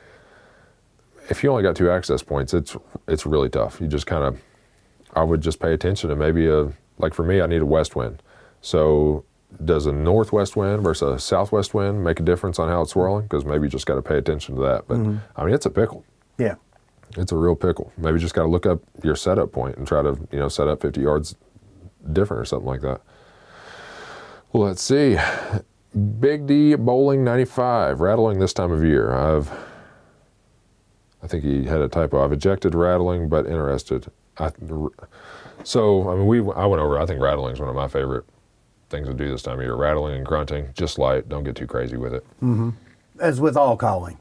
[1.30, 3.80] if you only got two access points, it's it's really tough.
[3.80, 4.42] You just kind of,
[5.14, 7.94] I would just pay attention to maybe a like for me, I need a west
[7.94, 8.20] wind.
[8.64, 9.26] So
[9.62, 13.24] does a northwest wind versus a southwest wind make a difference on how it's swirling?
[13.24, 14.88] Because maybe you just got to pay attention to that.
[14.88, 15.18] But mm-hmm.
[15.36, 16.02] I mean, it's a pickle.
[16.38, 16.54] Yeah.
[17.18, 17.92] It's a real pickle.
[17.98, 20.48] Maybe you just got to look up your setup point and try to you know
[20.48, 21.36] set up 50 yards
[22.10, 23.02] different or something like that.
[24.50, 25.18] Well, let's see.
[26.18, 29.12] Big D Bowling 95, rattling this time of year.
[29.12, 29.52] I've,
[31.22, 32.24] I think he had a typo.
[32.24, 34.10] I've ejected rattling, but interested.
[34.38, 34.52] I,
[35.64, 38.24] so, I mean, we, I went over, I think rattling is one of my favorite
[38.94, 39.74] things to do this time of year.
[39.74, 42.24] Rattling and grunting, just light, don't get too crazy with it.
[43.20, 44.18] As with all calling,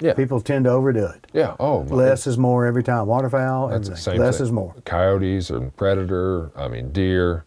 [0.00, 0.14] Yeah.
[0.14, 1.26] people tend to overdo it.
[1.32, 1.54] Yeah.
[1.60, 3.06] Oh, Less is more every time.
[3.06, 4.46] Waterfowl, That's the same Less thing.
[4.46, 4.74] is more.
[4.84, 7.44] Coyotes and predator, I mean, deer.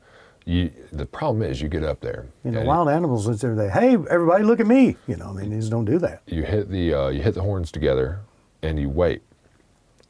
[0.47, 2.27] You, the problem is you get up there.
[2.43, 3.71] You know, wild animals, it's everything.
[3.71, 4.95] Hey, everybody, look at me.
[5.07, 6.21] You know, I mean, they just don't do that.
[6.27, 8.19] you hit the uh, you hit the horns together
[8.61, 9.23] and you wait.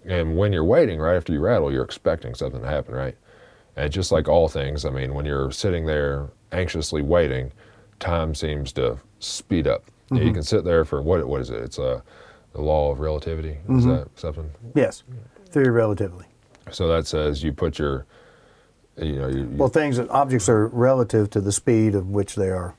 [0.03, 3.15] And when you're waiting, right after you rattle, you're expecting something to happen, right?
[3.77, 7.51] And just like all things, I mean, when you're sitting there anxiously waiting,
[7.99, 9.83] time seems to speed up.
[10.11, 10.33] You Mm-hmm.
[10.33, 11.61] can sit there for what what is it?
[11.61, 12.03] It's a
[12.53, 13.49] the law of relativity.
[13.49, 13.89] Is Mm-hmm.
[13.89, 14.49] that something?
[14.75, 15.03] Yes,
[15.49, 16.25] theory relatively.
[16.71, 18.05] So that says you put your,
[18.97, 22.35] you know, you, you- Well, things, that objects are relative to the speed of which
[22.35, 22.75] they are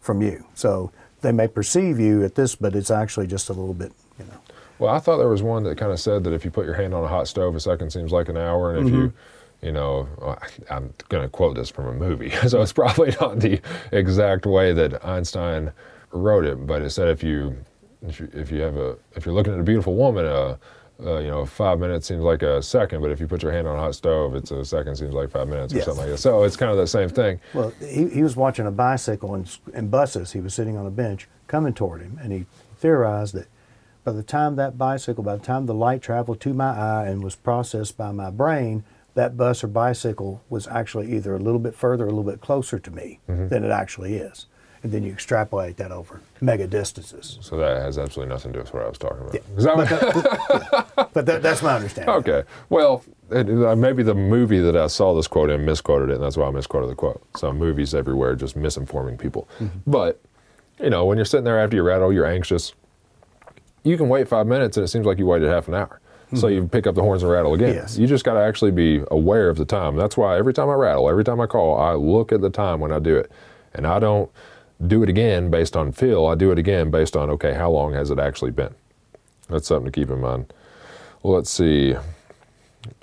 [0.00, 0.44] from you.
[0.54, 0.92] So
[1.22, 4.38] they may perceive you at this, but it's actually just a little bit, you know.
[4.78, 6.74] Well, I thought there was one that kind of said that if you put your
[6.74, 9.02] hand on a hot stove, a second seems like an hour, and if Mm-hmm.
[9.02, 9.12] you
[9.62, 10.08] know,
[10.70, 13.60] I'm going to quote this from a movie, so it's probably not the
[13.92, 15.72] exact way that Einstein
[16.12, 17.56] wrote it, but it said if you,
[18.06, 20.56] if you, if you have a, if you're looking at a beautiful woman, uh,
[21.04, 23.66] uh, you know, five minutes seems like a second, but if you put your hand
[23.68, 25.84] on a hot stove, it's a second seems like five minutes or Yes.
[25.86, 26.18] something like that.
[26.18, 27.38] So it's kind of the same thing.
[27.52, 30.32] Well, he, he was watching a bicycle and, and buses.
[30.32, 32.46] He was sitting on a bench coming toward him, and he
[32.78, 33.46] theorized that
[34.04, 37.22] by the time that bicycle, by the time the light traveled to my eye and
[37.22, 38.84] was processed by my brain,
[39.16, 42.40] that bus or bicycle was actually either a little bit further or a little bit
[42.40, 44.46] closer to me than it actually is.
[44.82, 47.38] And then you extrapolate that over mega distances.
[47.40, 49.34] So that has absolutely nothing to do with what I was talking about.
[49.34, 49.40] Yeah.
[49.56, 49.66] 'Cause
[50.98, 52.14] I- But that, that's my understanding.
[52.16, 52.44] Okay.
[52.68, 56.22] Well, it, uh, maybe the movie that I saw this quote in misquoted it, and
[56.22, 57.20] that's why I misquoted the quote.
[57.36, 59.48] So movies everywhere just misinforming people.
[59.58, 59.90] Mm-hmm.
[59.90, 60.20] But
[60.80, 62.74] you know, when you're sitting there after you rattle, you're anxious.
[63.82, 66.00] You can wait five minutes, and it seems like you waited half an hour.
[66.34, 67.70] So you pick up the horns and rattle again.
[67.70, 67.78] Mm-hmm.
[67.78, 67.98] Yes.
[67.98, 69.96] You just got to actually be aware of the time.
[69.96, 72.80] That's why every time I rattle, every time I call, I look at the time
[72.80, 73.30] when I do it,
[73.72, 74.30] and I don't
[74.84, 76.26] do it again based on feel.
[76.26, 78.74] I do it again based on okay, how long has it actually been?
[79.48, 80.52] That's something to keep in mind.
[81.22, 81.94] Well, let's see.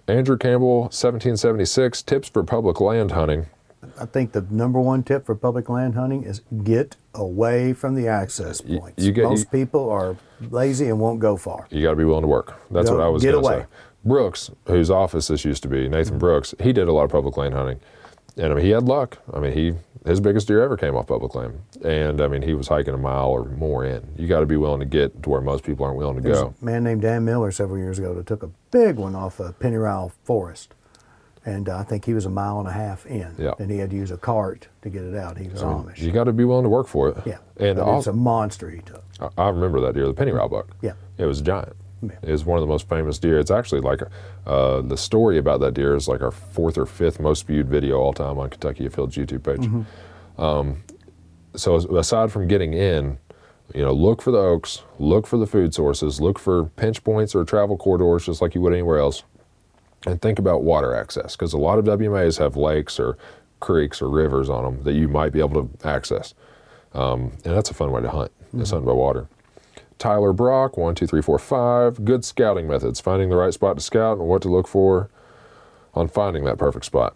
[0.08, 3.46] Andrew Campbell, 1776, tips for public land hunting.
[4.04, 8.08] I think the number one tip for public land hunting is get away from the
[8.10, 9.02] access points.
[9.04, 10.18] you get- Most you- people are
[10.52, 11.68] lazy and won't go far.
[11.70, 12.54] You got to be willing to work.
[12.70, 13.60] That's Go- what I was going to away.
[13.62, 13.66] say.
[14.04, 16.18] Brooks, whose office this used to be, Nathan mm-hmm.
[16.20, 17.80] Brooks, he did a lot of public land hunting,
[18.36, 19.20] and I mean he had luck.
[19.34, 19.74] I mean he
[20.06, 22.98] his biggest deer ever came off public land, and I mean he was hiking a
[22.98, 24.04] mile or more in.
[24.18, 26.42] You got to be willing to get to where most people aren't willing to There's
[26.42, 26.54] go.
[26.62, 29.58] a man named Dan Miller several years ago that took a big one off of
[29.60, 30.74] Pennyrile Forest.
[31.46, 33.52] And uh, I think he was a mile and a half in, Yeah.
[33.60, 35.38] and he had to use a cart to get it out.
[35.38, 35.98] He was Amish.
[36.00, 37.18] You got to be willing to work for it.
[37.26, 39.04] yeah, And But it's a monster he took.
[39.20, 40.68] I- I remember that deer, the Pennyrile buck.
[40.82, 40.94] Yeah.
[41.18, 41.76] It was giant.
[42.02, 42.12] Yeah.
[42.22, 43.40] It was one of the most famous deer.
[43.40, 44.02] It's actually like
[44.48, 47.98] uh, the story about that deer is like our fourth or fifth most viewed video
[48.00, 49.70] all time on Kentucky Afield's YouTube page.
[50.38, 50.84] Um,
[51.56, 53.18] so aside from getting in,
[53.74, 57.36] you know, look for the oaks, look for the food sources, look for pinch points
[57.36, 59.24] or travel corridors, just like you would anywhere else,
[60.06, 63.18] and think about water access because a lot of WMAs have lakes or
[63.60, 66.34] creeks or rivers on them that you might be able to access,
[66.94, 68.32] um, and that's a fun way to hunt.
[68.56, 69.28] Is hunting by water.
[69.98, 72.06] Tyler Brock, one, two, three, four, five.
[72.06, 73.00] Good scouting methods.
[73.00, 75.10] Finding the right spot to scout and what to look for
[75.96, 77.16] on finding that perfect spot.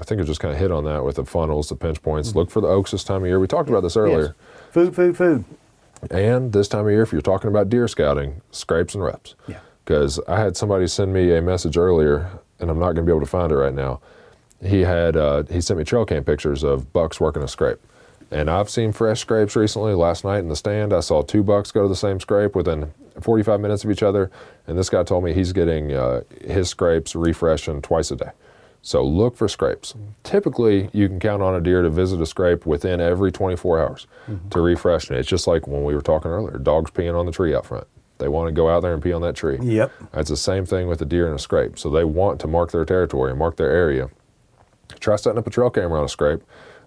[0.00, 2.34] I think I just kind of hit on that with the funnels, the pinch points.
[2.34, 3.38] Look for the oaks this time of year.
[3.38, 4.22] We talked about this earlier.
[4.22, 4.34] Yes.
[4.70, 5.44] Food, food, food.
[6.10, 9.34] And this time of year, if you're talking about deer scouting, scrapes and rubs.
[9.46, 9.60] Yeah.
[9.84, 12.30] Because I had somebody send me a message earlier,
[12.60, 14.00] and I'm not going to be able to find it right now.
[14.64, 17.80] He had uh, he sent me trail cam pictures of bucks working a scrape,
[18.30, 19.94] and I've seen fresh scrapes recently.
[19.94, 22.92] Last night in the stand, I saw two bucks go to the same scrape within
[23.20, 24.30] 45 minutes of each other,
[24.68, 28.30] and this guy told me he's getting uh, his scrapes refreshing twice a day.
[28.82, 29.94] So look for scrapes.
[30.24, 34.06] Typically, you can count on a deer to visit a scrape within every 24 hours
[34.50, 35.18] to refresh it.
[35.18, 37.86] It's just like when we were talking earlier, dogs peeing on the tree out front.
[38.22, 39.58] They want to go out there and pee on that tree.
[39.60, 39.92] Yep.
[40.14, 41.76] It's the same thing with a deer and a scrape.
[41.76, 44.10] So they want to mark their territory and mark their area.
[45.00, 46.40] Try setting up a trail camera on a scrape.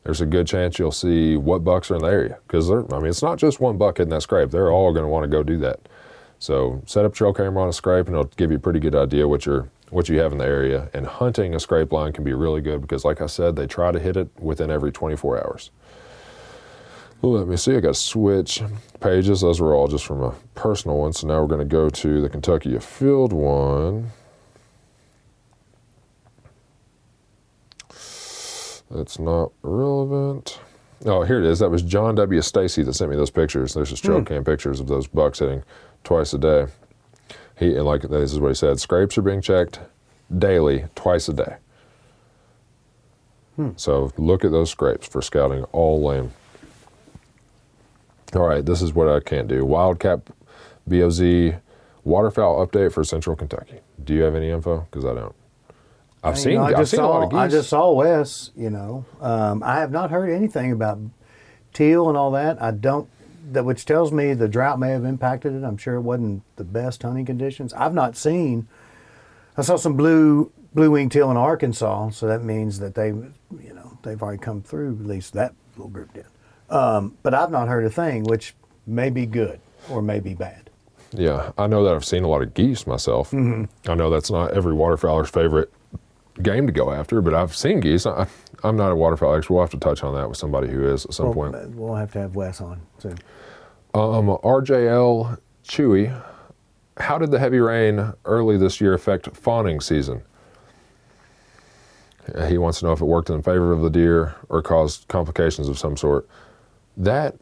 [0.03, 2.85] There's a good chance you'll see what bucks are in the area because they're.
[2.93, 4.51] I mean it's not just one buck in that scrape.
[4.51, 5.89] They're all going to want to go do that.
[6.39, 8.79] So set up a trail camera on a scrape and it'll give you a pretty
[8.79, 10.89] good idea what you're what you have in the area.
[10.93, 13.91] And hunting a scrape line can be really good because, like I said, they try
[13.91, 15.71] to hit it within every 24 hours.
[17.21, 17.75] Let me see.
[17.75, 18.61] I got to switch
[18.99, 19.41] pages.
[19.41, 21.13] Those were all just from a personal one.
[21.13, 24.11] So now we're going to go to the Kentucky Afield one.
[28.91, 30.59] That's not relevant.
[31.05, 31.59] Oh, here it is.
[31.59, 32.41] That was John W.
[32.41, 33.73] Stacy that sent me those pictures.
[33.73, 34.25] There's just trail hmm.
[34.25, 35.63] cam pictures of those bucks hitting
[36.03, 36.67] twice a day.
[37.57, 38.79] He and like this is what he said.
[38.79, 39.79] Scrapes are being checked
[40.35, 41.55] daily, twice a day.
[43.55, 43.71] Hmm.
[43.75, 46.31] So look at those scrapes for scouting all lane.
[48.35, 49.65] All right, this is what I can't do.
[49.65, 50.19] Wildcat
[50.87, 51.55] BOZ
[52.03, 53.79] waterfowl update for Central Kentucky.
[54.03, 54.87] Do you have any info?
[54.89, 55.35] Because I don't.
[56.23, 56.55] I've seen.
[56.55, 57.37] know, I just seen saw, a lot of geese.
[57.37, 58.51] I just saw Wes.
[58.55, 60.99] You know, um, I have not heard anything about
[61.73, 62.61] teal and all that.
[62.61, 63.07] I don't.
[63.51, 65.63] That which tells me the drought may have impacted it.
[65.63, 67.73] I'm sure it wasn't the best hunting conditions.
[67.73, 68.67] I've not seen.
[69.55, 73.73] I saw some blue blue winged teal in Arkansas, so that means that they, you
[73.73, 74.97] know, they've already come through.
[74.99, 76.25] At least that little group did.
[76.69, 78.55] Um, but I've not heard a thing, which
[78.87, 79.59] may be good
[79.89, 80.69] or may be bad.
[81.11, 83.31] Yeah, I know that I've seen a lot of geese myself.
[83.31, 83.89] Mm-hmm.
[83.89, 85.71] I know that's not every waterfowler's favorite
[86.41, 88.05] game to go after, but I've seen geese.
[88.05, 88.27] I,
[88.63, 89.53] I'm not a waterfowl expert.
[89.53, 91.69] We'll have to touch on that with somebody who is at some Well, point.
[91.75, 93.17] we'll have to have Wes on soon.
[93.93, 96.21] Um, RJL Chewy,
[96.97, 100.21] how did the heavy rain early this year affect fawning season?
[102.33, 105.07] Uh, He wants to know if it worked in favor of the deer or caused
[105.07, 106.27] complications of some sort.
[106.97, 107.35] That,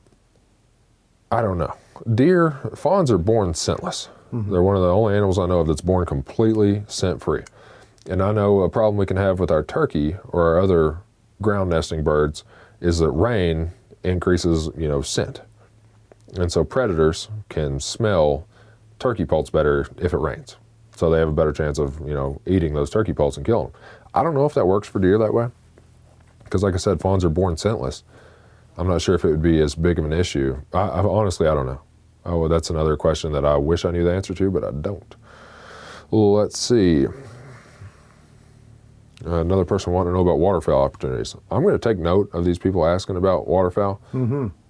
[1.31, 1.75] I don't know.
[2.13, 4.09] Deer, fawns are born scentless.
[4.33, 4.51] Mm-hmm.
[4.51, 7.43] They're one of the only animals I know of that's born completely scent free.
[8.09, 10.97] And I know a problem we can have with our turkey or our other
[11.41, 12.43] ground nesting birds
[12.81, 13.71] is that rain
[14.03, 15.41] increases, you know, scent.
[16.35, 18.47] And so predators can smell
[18.99, 20.57] turkey poults better if it rains.
[20.95, 23.67] So they have a better chance of, you know, eating those turkey poults and killing
[23.67, 23.75] them.
[24.13, 25.47] I don't know if that works for deer that way.
[26.43, 28.03] Because like I said, fawns are born scentless.
[28.78, 30.57] I'm not sure if it would be as big of an issue.
[30.74, 31.82] I, I honestly, I don't know.
[32.26, 34.71] Oh, well, that's another question that I wish I knew the answer to, but I
[34.71, 35.15] don't.
[36.11, 37.05] Let's see.
[39.26, 41.36] Another person wanting to know about waterfowl opportunities.
[41.51, 44.01] I'm going to take note of these people asking about waterfowl,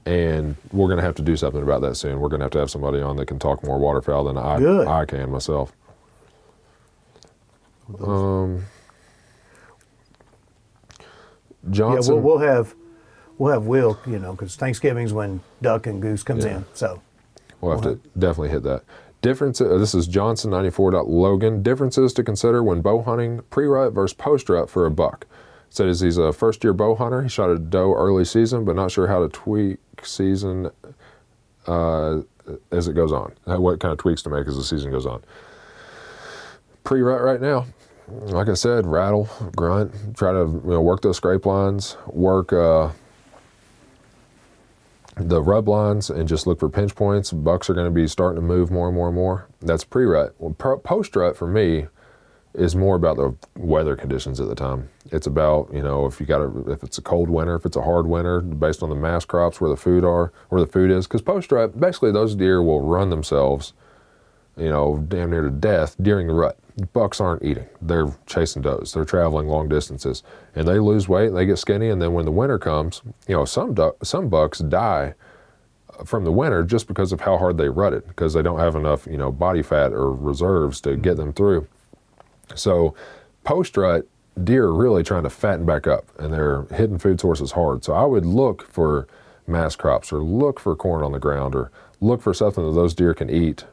[0.06, 2.20] and we're going to have to do something about that soon.
[2.20, 4.60] We're going to have to have somebody on that can talk more waterfowl than I
[4.60, 4.88] Good.
[4.88, 5.74] I can myself.
[8.00, 8.66] Um,
[11.70, 12.16] Johnson.
[12.16, 12.76] Yeah, we'll, we'll have
[13.38, 16.58] we'll have Will, you know, because Thanksgiving's when duck and goose comes Yeah.
[16.58, 16.66] in.
[16.74, 17.02] So
[17.62, 18.84] We'll have to definitely hit that.
[19.22, 19.62] Difference.
[19.62, 21.64] Uh, this is Johnson ninety four Logan.
[21.64, 25.26] Differences to consider when bow hunting pre rut versus post rut for a buck.
[25.70, 27.24] Said is he's a first year bow hunter.
[27.24, 30.72] He shot a doe early season, but not sure how to tweak season
[31.68, 32.20] uh,
[32.72, 33.32] as it goes on.
[33.46, 35.24] What kind of tweaks to make as the season goes on.
[36.84, 37.66] Pre rut right now.
[38.10, 42.90] Like I said, rattle, grunt, try to you know, work those scrape lines, work uh,
[45.16, 47.32] the rub lines and just look for pinch points.
[47.32, 49.48] Bucks are going to be starting to move more and more and more.
[49.62, 50.36] That's pre rut.
[50.40, 51.88] Well, post rut for me
[52.54, 54.90] is more about the weather conditions at the time.
[55.12, 57.78] It's about you know if you got a if it's a cold winter, if it's
[57.78, 60.92] a hard winter, based on the mast crops where the food are where the food
[60.92, 61.08] is.
[61.08, 63.74] Because post rut, basically those deer will run themselves,
[64.58, 66.58] you know, damn near to death during the rut.
[66.92, 68.94] Bucks aren't eating; they're chasing does.
[68.94, 70.24] They're traveling long distances,
[70.56, 73.46] and they lose weight, they get skinny, and then when the winter comes, you know,
[73.46, 75.14] some du- some bucks die
[76.06, 79.06] from the winter just because of how hard they rutted because they don't have enough
[79.06, 81.68] you know body fat or reserves to get them through
[82.56, 82.94] so
[83.44, 84.06] post rut
[84.44, 87.94] deer are really trying to fatten back up and they're hitting food sources hard so
[87.94, 89.08] i would look for
[89.46, 92.94] mast crops or look for corn on the ground or look for something that those
[92.94, 93.66] deer can eat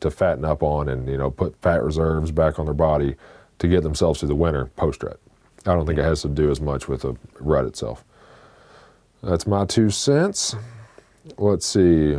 [0.00, 3.16] to fatten up on and you know put fat reserves back on their body
[3.58, 5.18] to get themselves through the winter post rut
[5.66, 8.04] i don't think it has to do as much with the rut itself
[9.22, 10.54] that's my two cents
[11.36, 12.18] let's see.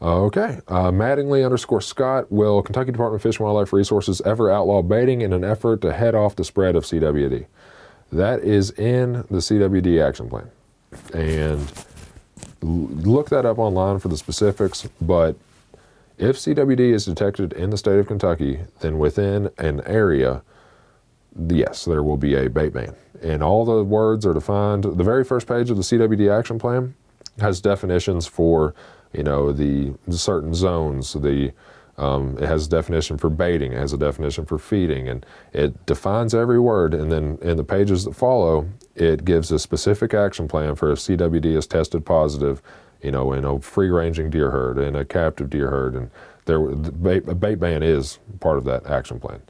[0.00, 0.60] Okay.
[0.68, 2.30] Uh, Mattingly underscore Scott.
[2.30, 5.92] Will Kentucky Department of Fish and Wildlife Resources ever outlaw baiting in an effort to
[5.92, 7.46] head off the spread of CWD?
[8.12, 10.50] That is in the CWD action plan.
[11.12, 11.72] And
[12.62, 14.86] look that up online for the specifics.
[15.00, 15.36] But
[16.18, 20.42] if CWD is detected in the state of Kentucky, then within an area,
[21.48, 22.94] yes, there will be a bait ban.
[23.22, 24.84] And all the words are defined.
[24.84, 26.94] The very first page of the CWD action plan
[27.40, 28.74] has definitions for,
[29.12, 31.14] you know, the, certain zones.
[31.14, 31.52] The
[31.96, 33.72] um, it has a definition for baiting.
[33.72, 36.92] It has a definition for feeding, and it defines every word.
[36.92, 40.98] And then in the pages that follow, it gives a specific action plan for if
[40.98, 42.60] CWD is tested positive,
[43.04, 46.10] you know, in a free-ranging deer herd, in a captive deer herd, and
[46.46, 49.42] there the bait, a bait ban is part of that action plan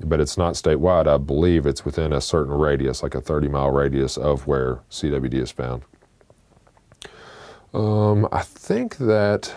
[0.00, 1.06] but it's not statewide.
[1.06, 5.34] I believe it's within a certain radius, like a 30 mile radius of where CWD
[5.34, 5.82] is found.
[7.72, 9.54] Um, I think that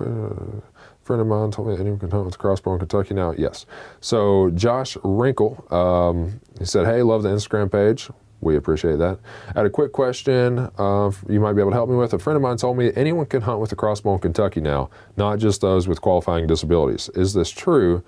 [0.00, 0.62] uh, a
[1.02, 3.32] friend of mine told me anyone can hunt with a crossbow in Kentucky now.
[3.36, 3.66] Yes.
[4.00, 8.10] So Josh Wrinkle, um, he said, "Hey, love the Instagram page.
[8.44, 9.18] We appreciate that.
[9.48, 12.12] I had a quick question uh, you might be able to help me with.
[12.12, 14.90] A friend of mine told me anyone can hunt with a crossbow in Kentucky now,
[15.16, 17.08] not just those with qualifying disabilities.
[17.14, 18.02] Is this true?"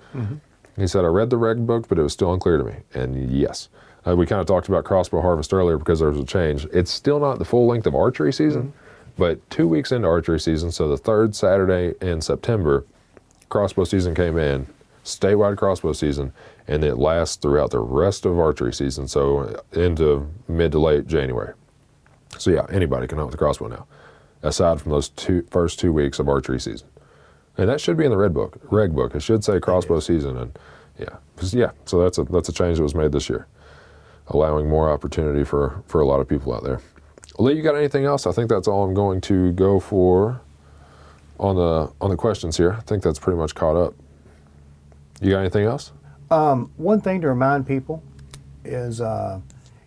[0.77, 2.75] He said, I read the reg book, but it was still unclear to me.
[2.93, 3.67] And yes,
[4.07, 6.65] uh, we kind of talked about crossbow harvest earlier because there was a change.
[6.71, 8.73] It's still not the full length of archery season,
[9.17, 12.85] but two weeks into archery season, so the third Saturday in September,
[13.49, 14.67] crossbow season came in,
[15.03, 16.31] statewide crossbow season,
[16.67, 21.53] and it lasts throughout the rest of archery season, so into mid to late January.
[22.37, 23.87] So yeah, anybody can hunt with a crossbow now,
[24.43, 26.87] aside from those two first two weeks of archery season.
[27.57, 29.15] And that should be in the red book, reg book.
[29.15, 30.59] It should say crossbow season, and
[30.99, 31.71] yeah, yeah.
[31.85, 33.47] So that's a that's a change that was made this year,
[34.27, 36.81] allowing more opportunity for for a lot of people out there.
[37.39, 38.27] Lee, you got anything else?
[38.27, 40.41] I think that's all I'm going to go for
[41.39, 42.73] on the on the questions here.
[42.73, 43.93] I think that's pretty much caught up.
[45.21, 45.91] You got anything else?
[46.29, 48.03] Um, one thing to remind people
[48.65, 49.39] is, uh,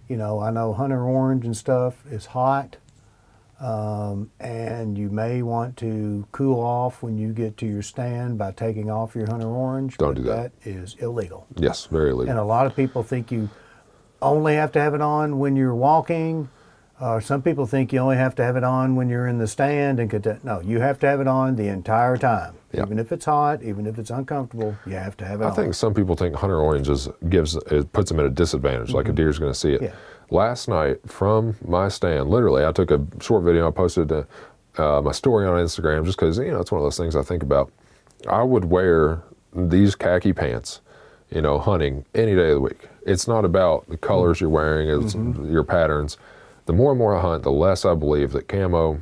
[0.09, 2.77] you know, I know Hunter Orange and stuff is hot,
[3.61, 8.53] um, and you may want to cool off when you get to your stand by
[8.53, 9.99] taking off your Hunter Orange.
[9.99, 10.59] Don't do that.
[10.63, 11.47] That is illegal.
[11.57, 12.31] Yes, very illegal.
[12.31, 13.51] And a lot of people think you
[14.23, 16.49] only have to have it on when you're walking.
[17.01, 19.47] Or some people think you only have to have it on when you're in the
[19.47, 20.45] stand and could.
[20.45, 22.55] No, you have to have it on the entire time.
[22.73, 22.83] Yeah.
[22.83, 25.49] Even if it's hot, even if it's uncomfortable, you have to have it on.
[25.49, 25.57] I on.
[25.57, 29.09] think some people think hunter orange is, gives it puts them at a disadvantage, like
[29.09, 29.83] a deer's going to see it.
[29.83, 29.95] Yeah.
[30.31, 33.67] Last night from my stand, literally, I took a short video.
[33.67, 34.25] I posted uh
[34.79, 37.23] uh, my story on Instagram just because you know it's one of those things I
[37.23, 37.73] think about.
[38.29, 39.23] I would wear
[39.55, 40.81] these khaki pants,
[41.31, 42.89] you know, hunting any day of the week.
[43.07, 46.19] It's not about the colors you're wearing, it's your patterns.
[46.71, 49.01] The more and more I hunt, the less I believe that camo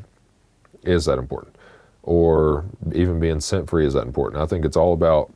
[0.85, 1.55] is that important,
[2.03, 2.65] or
[2.95, 4.43] even being scent free is that important.
[4.43, 5.31] I think it's all about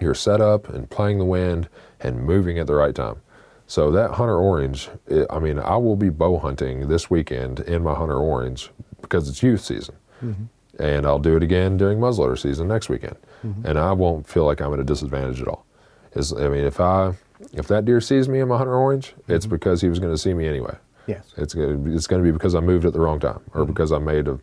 [0.00, 1.68] your setup and playing the wind
[2.00, 3.20] and moving at the right time.
[3.66, 7.82] So that hunter orange, it, I mean, I will be bow hunting this weekend in
[7.82, 8.70] my hunter orange
[9.02, 10.44] because it's youth season, mm-hmm.
[10.82, 13.66] and I'll do it again during muzzleloader season next weekend, mm-hmm.
[13.66, 15.66] and I won't feel like I'm at a disadvantage at all.
[16.12, 17.16] Is I mean, if I
[17.52, 19.54] if that deer sees me in my hunter orange, it's mm-hmm.
[19.54, 20.78] because he was going to see me anyway.
[21.10, 21.34] Yes.
[21.36, 23.92] It's gonna, it's going to be because I moved at the wrong time, or because
[23.92, 24.38] I made a,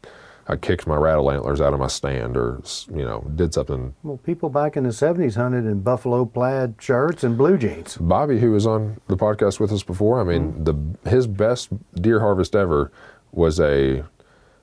[0.47, 2.61] I kicked my rattle antlers out of my stand, or
[2.93, 3.93] you know, did something.
[4.03, 7.97] Well, people back in the 70s hunted in buffalo plaid shirts and blue jeans.
[7.97, 10.75] Bobby, who was on the podcast with us before, I mean, the
[11.09, 12.91] his best deer harvest ever
[13.31, 14.03] was a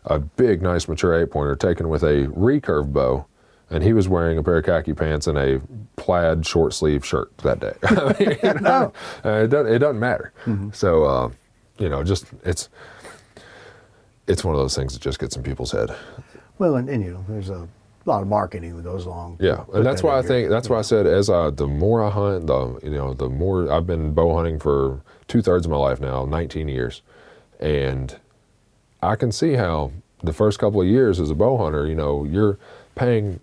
[0.07, 3.27] a big, nice mature eight pointer taken with a recurve bow,
[3.71, 5.61] and he was wearing a pair of khaki pants and a
[5.97, 7.75] plaid short sleeve shirt that day.
[7.83, 8.93] I mean, know,
[9.25, 10.33] uh, it doesn't it doesn't matter.
[10.73, 11.31] So, uh,
[11.79, 12.69] you know, just it's
[14.27, 15.95] it's one of those things that just gets in people's head.
[16.59, 17.69] Well, and, and you know, there's a
[18.05, 19.39] lot of marketing that goes along.
[19.41, 21.67] Yeah, and that's that why I your- think that's why I said as I the
[21.67, 25.67] more I hunt, the you know the more I've been bow hunting for two thirds
[25.67, 27.03] of my life now, 19 years,
[27.59, 28.17] and
[29.03, 32.25] I can see how the first couple of years as a bow hunter, you know,
[32.25, 32.59] you're
[32.95, 33.41] paying,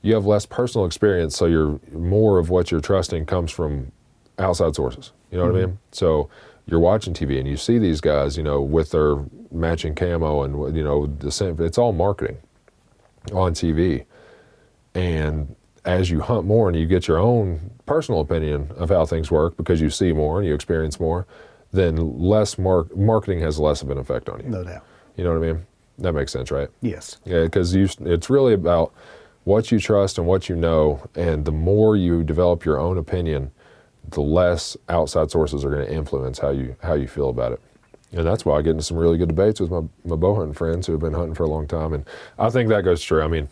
[0.00, 3.92] you have less personal experience, so you're more of what you're trusting comes from
[4.38, 5.12] outside sources.
[5.30, 5.70] You know what I mm-hmm.
[5.70, 5.78] mean?
[5.92, 6.30] So
[6.66, 9.16] you're watching TV and you see these guys, you know, with their
[9.50, 11.60] matching camo and you know the same.
[11.60, 12.38] It's all marketing
[13.32, 14.04] on TV.
[14.94, 15.54] And
[15.84, 19.56] as you hunt more and you get your own personal opinion of how things work
[19.56, 21.26] because you see more and you experience more,
[21.72, 24.48] then less mark marketing has less of an effect on you.
[24.48, 24.84] No doubt.
[25.16, 25.66] You know what I mean?
[25.98, 26.68] That makes sense, right?
[26.80, 27.18] Yes.
[27.24, 28.92] Yeah, because you it's really about
[29.44, 33.50] what you trust and what you know, and the more you develop your own opinion,
[34.08, 37.60] the less outside sources are going to influence how you how you feel about it.
[38.12, 40.52] And that's why I get into some really good debates with my, my bow hunting
[40.52, 41.94] friends who have been hunting for a long time.
[41.94, 42.04] And
[42.38, 43.22] I think that goes true.
[43.22, 43.48] I mean,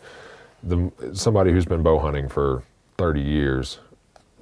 [0.63, 2.63] the somebody who's been bow hunting for
[2.97, 3.79] 30 years,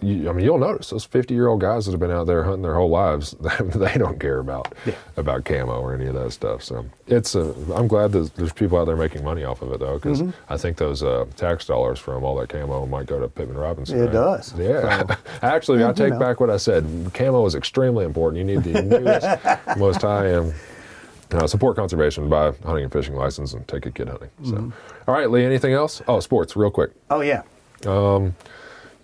[0.02, 2.44] you, I mean, you'll notice those 50 year old guys that have been out there
[2.44, 4.94] hunting their whole lives, they don't care about Yeah.
[5.18, 6.64] about camo or any of that stuff.
[6.64, 9.80] So it's uh, I'm glad that there's people out there making money off of it
[9.80, 10.54] though, because Mm-hmm.
[10.54, 13.98] I think those uh, tax dollars from all that camo might go to Pittman Robertson.
[14.00, 14.12] It right?
[14.14, 14.54] does.
[14.58, 15.16] Yeah.
[15.42, 16.20] Actually, I take know.
[16.20, 16.86] back what I said.
[17.14, 18.38] Camo is extremely important.
[18.40, 18.82] You need the
[19.68, 20.54] newest, most high end.
[21.32, 24.30] Uh, support conservation, buy hunting and fishing license, and take a kid hunting.
[24.46, 25.10] So, Mm-hmm.
[25.10, 25.46] all right, Lee.
[25.46, 26.02] Anything else?
[26.08, 26.90] Oh, sports, real quick.
[27.12, 27.44] Oh yeah.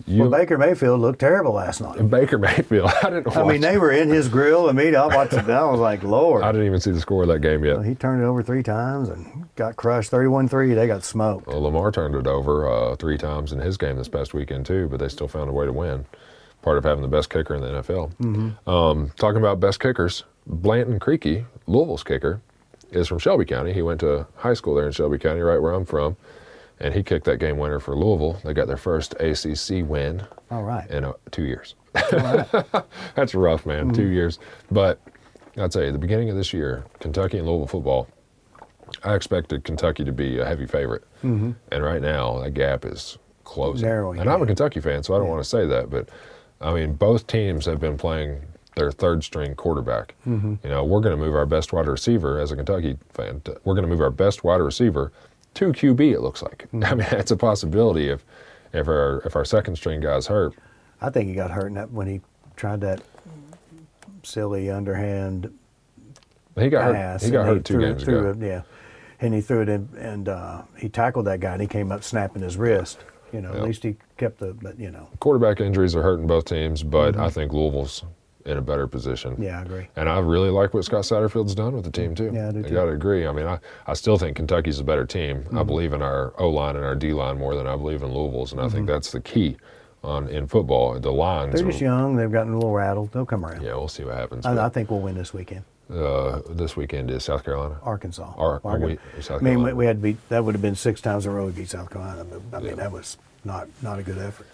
[0.08, 2.10] You Well, Baker Mayfield looked terrible last night.
[2.10, 2.91] Baker Mayfield.
[3.01, 3.26] I didn't.
[3.28, 4.95] Watch, I mean, they were in his grill and me.
[4.95, 5.49] I watched it.
[5.49, 6.43] I was like, Lord.
[6.43, 7.84] I didn't even see the score of that game yet.
[7.84, 10.76] he turned it over three times and got crushed 31-3.
[10.76, 11.47] They got smoked.
[11.47, 14.88] Well, Lamar turned it over uh, three times in his game this past weekend too,
[14.89, 16.06] but they still found a way to win.
[16.62, 18.68] Part of having the best kicker in the NFL.
[18.68, 22.41] Um, talking about best kickers, Blanton Creque, Louisville's kicker,
[22.91, 23.74] is from Shelby County.
[23.74, 26.16] He went to high school there in Shelby County, right where I'm from,
[26.80, 28.39] and he kicked that game winner for Louisville.
[28.43, 30.89] They got their first ACC win All right.
[30.89, 31.76] in uh, two years.
[33.15, 33.93] That's rough, man.
[33.93, 34.39] Two years.
[34.71, 34.99] But
[35.57, 38.07] I'll tell you, the beginning of this year, Kentucky and Louisville football,
[39.03, 41.03] I expected Kentucky to be a heavy favorite.
[41.23, 41.51] mm-hmm.
[41.71, 43.88] And right now, that gap is closing.
[43.88, 44.45] Narrowing, and I'm a.
[44.45, 45.89] Kentucky fan, so I don't want to say that.
[45.89, 46.09] But
[46.61, 48.41] I mean, both teams have been playing
[48.76, 50.15] their third string quarterback.
[50.28, 50.55] Mm-hmm.
[50.63, 53.39] You know, we're going to move our best wide receiver as a Kentucky fan.
[53.41, 55.11] to- we're going to move our best wide receiver
[55.56, 56.14] to QB.
[56.14, 56.68] It looks like.
[56.74, 58.24] I mean, that's a possibility if
[58.74, 60.53] if our if our second string guy's hurt.
[61.01, 62.22] I think he got hurt in that when he
[62.56, 63.01] tried that
[64.24, 65.53] silly underhand
[66.58, 67.22] He got pass.
[67.22, 67.26] hurt.
[67.28, 68.30] He got hurt two threw, games threw ago.
[68.39, 68.62] It, yeah,
[69.20, 72.03] and he threw it in, and uh, he tackled that guy, and he came up
[72.03, 72.99] snapping his wrist.
[73.34, 73.58] You know, Yeah.
[73.60, 77.18] at least he kept the, but you know, Quarterback injuries are hurting both teams, but
[77.18, 78.03] I think Louisville's
[78.45, 79.35] in a better position.
[79.41, 79.87] Yeah, I agree.
[79.95, 82.31] And I really like what Scott Satterfield's done with the team too.
[82.33, 82.69] Yeah, I do too.
[82.73, 83.25] got to agree.
[83.25, 85.37] I mean, I, I still think Kentucky's a better team.
[85.43, 85.57] Mm-hmm.
[85.57, 88.13] I believe in our O line and our D line more than I believe in
[88.13, 88.75] Louisville's, and I Mm-hmm.
[88.75, 89.57] think that's the key
[90.03, 90.99] on in football.
[90.99, 91.55] The lines.
[91.55, 92.15] They're are- just young.
[92.15, 93.11] They've gotten a little rattled.
[93.11, 93.63] They'll come around.
[93.63, 94.45] Yeah, we'll see what happens.
[94.45, 95.63] I, I think we'll win this weekend.
[95.91, 97.77] uh, this weekend is South Carolina.
[97.83, 98.31] Arkansas.
[98.37, 98.97] Ar- Arkansas.
[99.15, 100.29] we- South I mean, we, we had to beat.
[100.29, 102.23] That would have been six times in a row we beat South Carolina.
[102.25, 102.75] But, I mean, Yeah.
[102.75, 104.45] that was not not a good effort.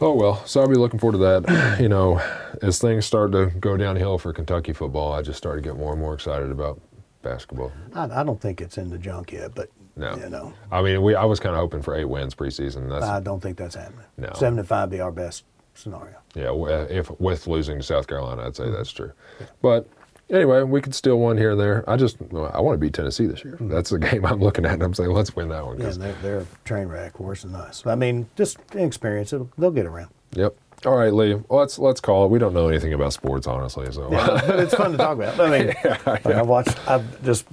[0.00, 1.76] Oh well, so I'll be looking forward to that.
[1.80, 2.20] you know,
[2.62, 5.92] as things start to go downhill for Kentucky football, I just start to get more
[5.92, 6.80] and more excited about
[7.22, 7.72] basketball.
[7.94, 11.02] I, I don't think it's in the junk yet, but No, you know, I mean,
[11.02, 12.88] we I was kind of hoping for eight wins preseason.
[12.90, 14.04] That's I don't think that's happening.
[14.18, 14.30] No.
[14.34, 15.44] Seven to five be our best
[15.74, 16.16] scenario.
[16.34, 16.50] yeah.
[16.50, 19.12] uh, If with losing to South Carolina, I'd say that's true.
[19.62, 19.88] But
[20.30, 21.88] anyway, we could steal one here and there.
[21.88, 23.56] I just well, I want to beat Tennessee this year.
[23.56, 23.68] Hmm.
[23.68, 24.74] That's the game I'm looking at.
[24.74, 25.80] and I'm saying let's win that one.
[25.80, 27.86] Yeah, they're, they're a train wreck, worse than us.
[27.86, 29.32] I mean, just experience.
[29.32, 30.10] It'll, they'll get around.
[30.32, 30.56] Yep.
[30.84, 31.36] All right, Lee.
[31.48, 32.30] Let's let's call it.
[32.30, 33.90] We don't know anything about sports, honestly.
[33.92, 35.40] So but it's fun to talk about.
[35.40, 35.74] I mean,
[36.06, 36.76] like I watched.
[36.88, 37.46] I've just.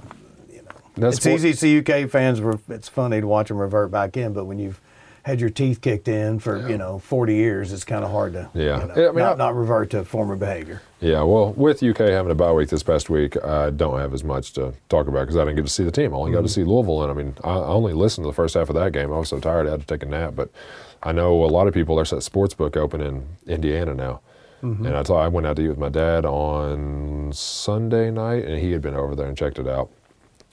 [0.96, 2.40] That's it's sport- easy to see UK fans.
[2.68, 4.80] It's funny to watch them revert back in, but when you've
[5.24, 8.50] had your teeth kicked in for you know 40 years, it's kind of hard to
[8.52, 8.80] Yeah.
[8.80, 10.82] you know, I mean, not, I- not revert to former behavior.
[11.00, 14.24] Yeah, well, with UK having a bye week this past week, I don't have as
[14.24, 16.14] much to talk about because I didn't get to see the team.
[16.14, 16.48] I only got to mm-hmm.
[16.48, 18.92] see Louisville, and I mean, I I only listened to the first half of that
[18.92, 19.12] game.
[19.12, 20.34] I was so tired I had to take a nap.
[20.34, 20.50] But
[21.02, 21.96] I know a lot of people.
[21.96, 24.20] There's that sports book open in Indiana now,
[24.62, 24.86] mm-hmm.
[24.86, 28.58] and I told I went out to eat with my dad on Sunday night, and
[28.58, 29.90] he had been over there and checked it out.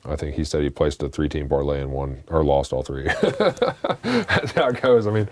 [0.03, 3.03] I think he said he placed a three-team parlay and won or lost all three.
[4.01, 5.05] That's how it goes.
[5.05, 5.29] I mean,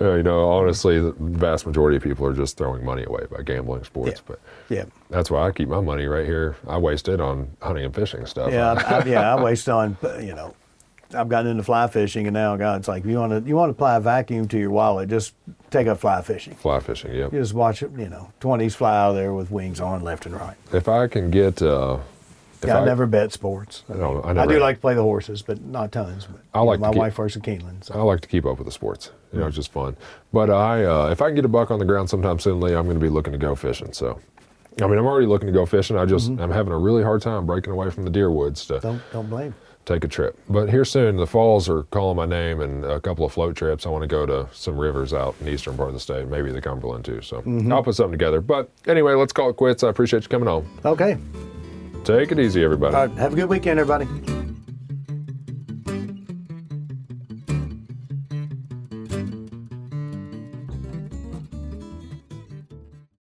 [0.00, 3.42] uh, you know, honestly, the vast majority of people are just throwing money away by
[3.42, 4.16] gambling sports.
[4.16, 4.22] Yeah.
[4.26, 6.56] But Yeah, that's why I keep my money right here.
[6.68, 8.52] I waste it on hunting and fishing stuff.
[8.52, 9.34] yeah, I, I, yeah.
[9.34, 10.54] I waste on you know.
[11.12, 13.68] I've gotten into fly fishing, and now God, it's like you want to you want
[13.68, 15.08] to apply a vacuum to your wallet.
[15.08, 15.34] Just
[15.70, 16.54] take up fly fishing.
[16.54, 17.24] Fly fishing, yeah.
[17.24, 20.36] You just watch it, you know, 20s fly out there with wings on left and
[20.36, 20.56] right.
[20.72, 21.98] If I can get uh,
[22.64, 23.84] Yeah, I I- never bet sports.
[23.88, 26.26] I, No, I I do like to play the horses, but not tons.
[26.26, 27.84] But I know, like to my keep- wife works in Keeneland.
[27.84, 27.94] So.
[27.94, 29.10] I like to keep up with the sports.
[29.32, 29.96] You know, it's just fun.
[30.32, 32.74] But I, uh, if I can get a buck on the ground sometime soon, Lee,
[32.74, 33.92] I'm going to be looking to go fishing.
[33.92, 34.18] So,
[34.82, 35.96] I mean, I'm already looking to go fishing.
[35.96, 38.80] I just, I'm having a really hard time breaking away from the deer woods to
[38.80, 39.54] Don't don't blame.
[39.86, 40.36] take a trip.
[40.48, 43.86] But here soon, the falls are calling my name, and a couple of float trips.
[43.86, 46.26] I want to go to some rivers out in the eastern part of the state,
[46.28, 47.20] maybe the Cumberland too.
[47.22, 48.40] So I'll put something together.
[48.40, 49.84] But anyway, let's call it quits.
[49.84, 50.66] I appreciate you coming on.
[50.84, 51.18] Okay.
[52.04, 52.94] Take it easy, everybody.
[53.16, 54.06] Have a good weekend, everybody.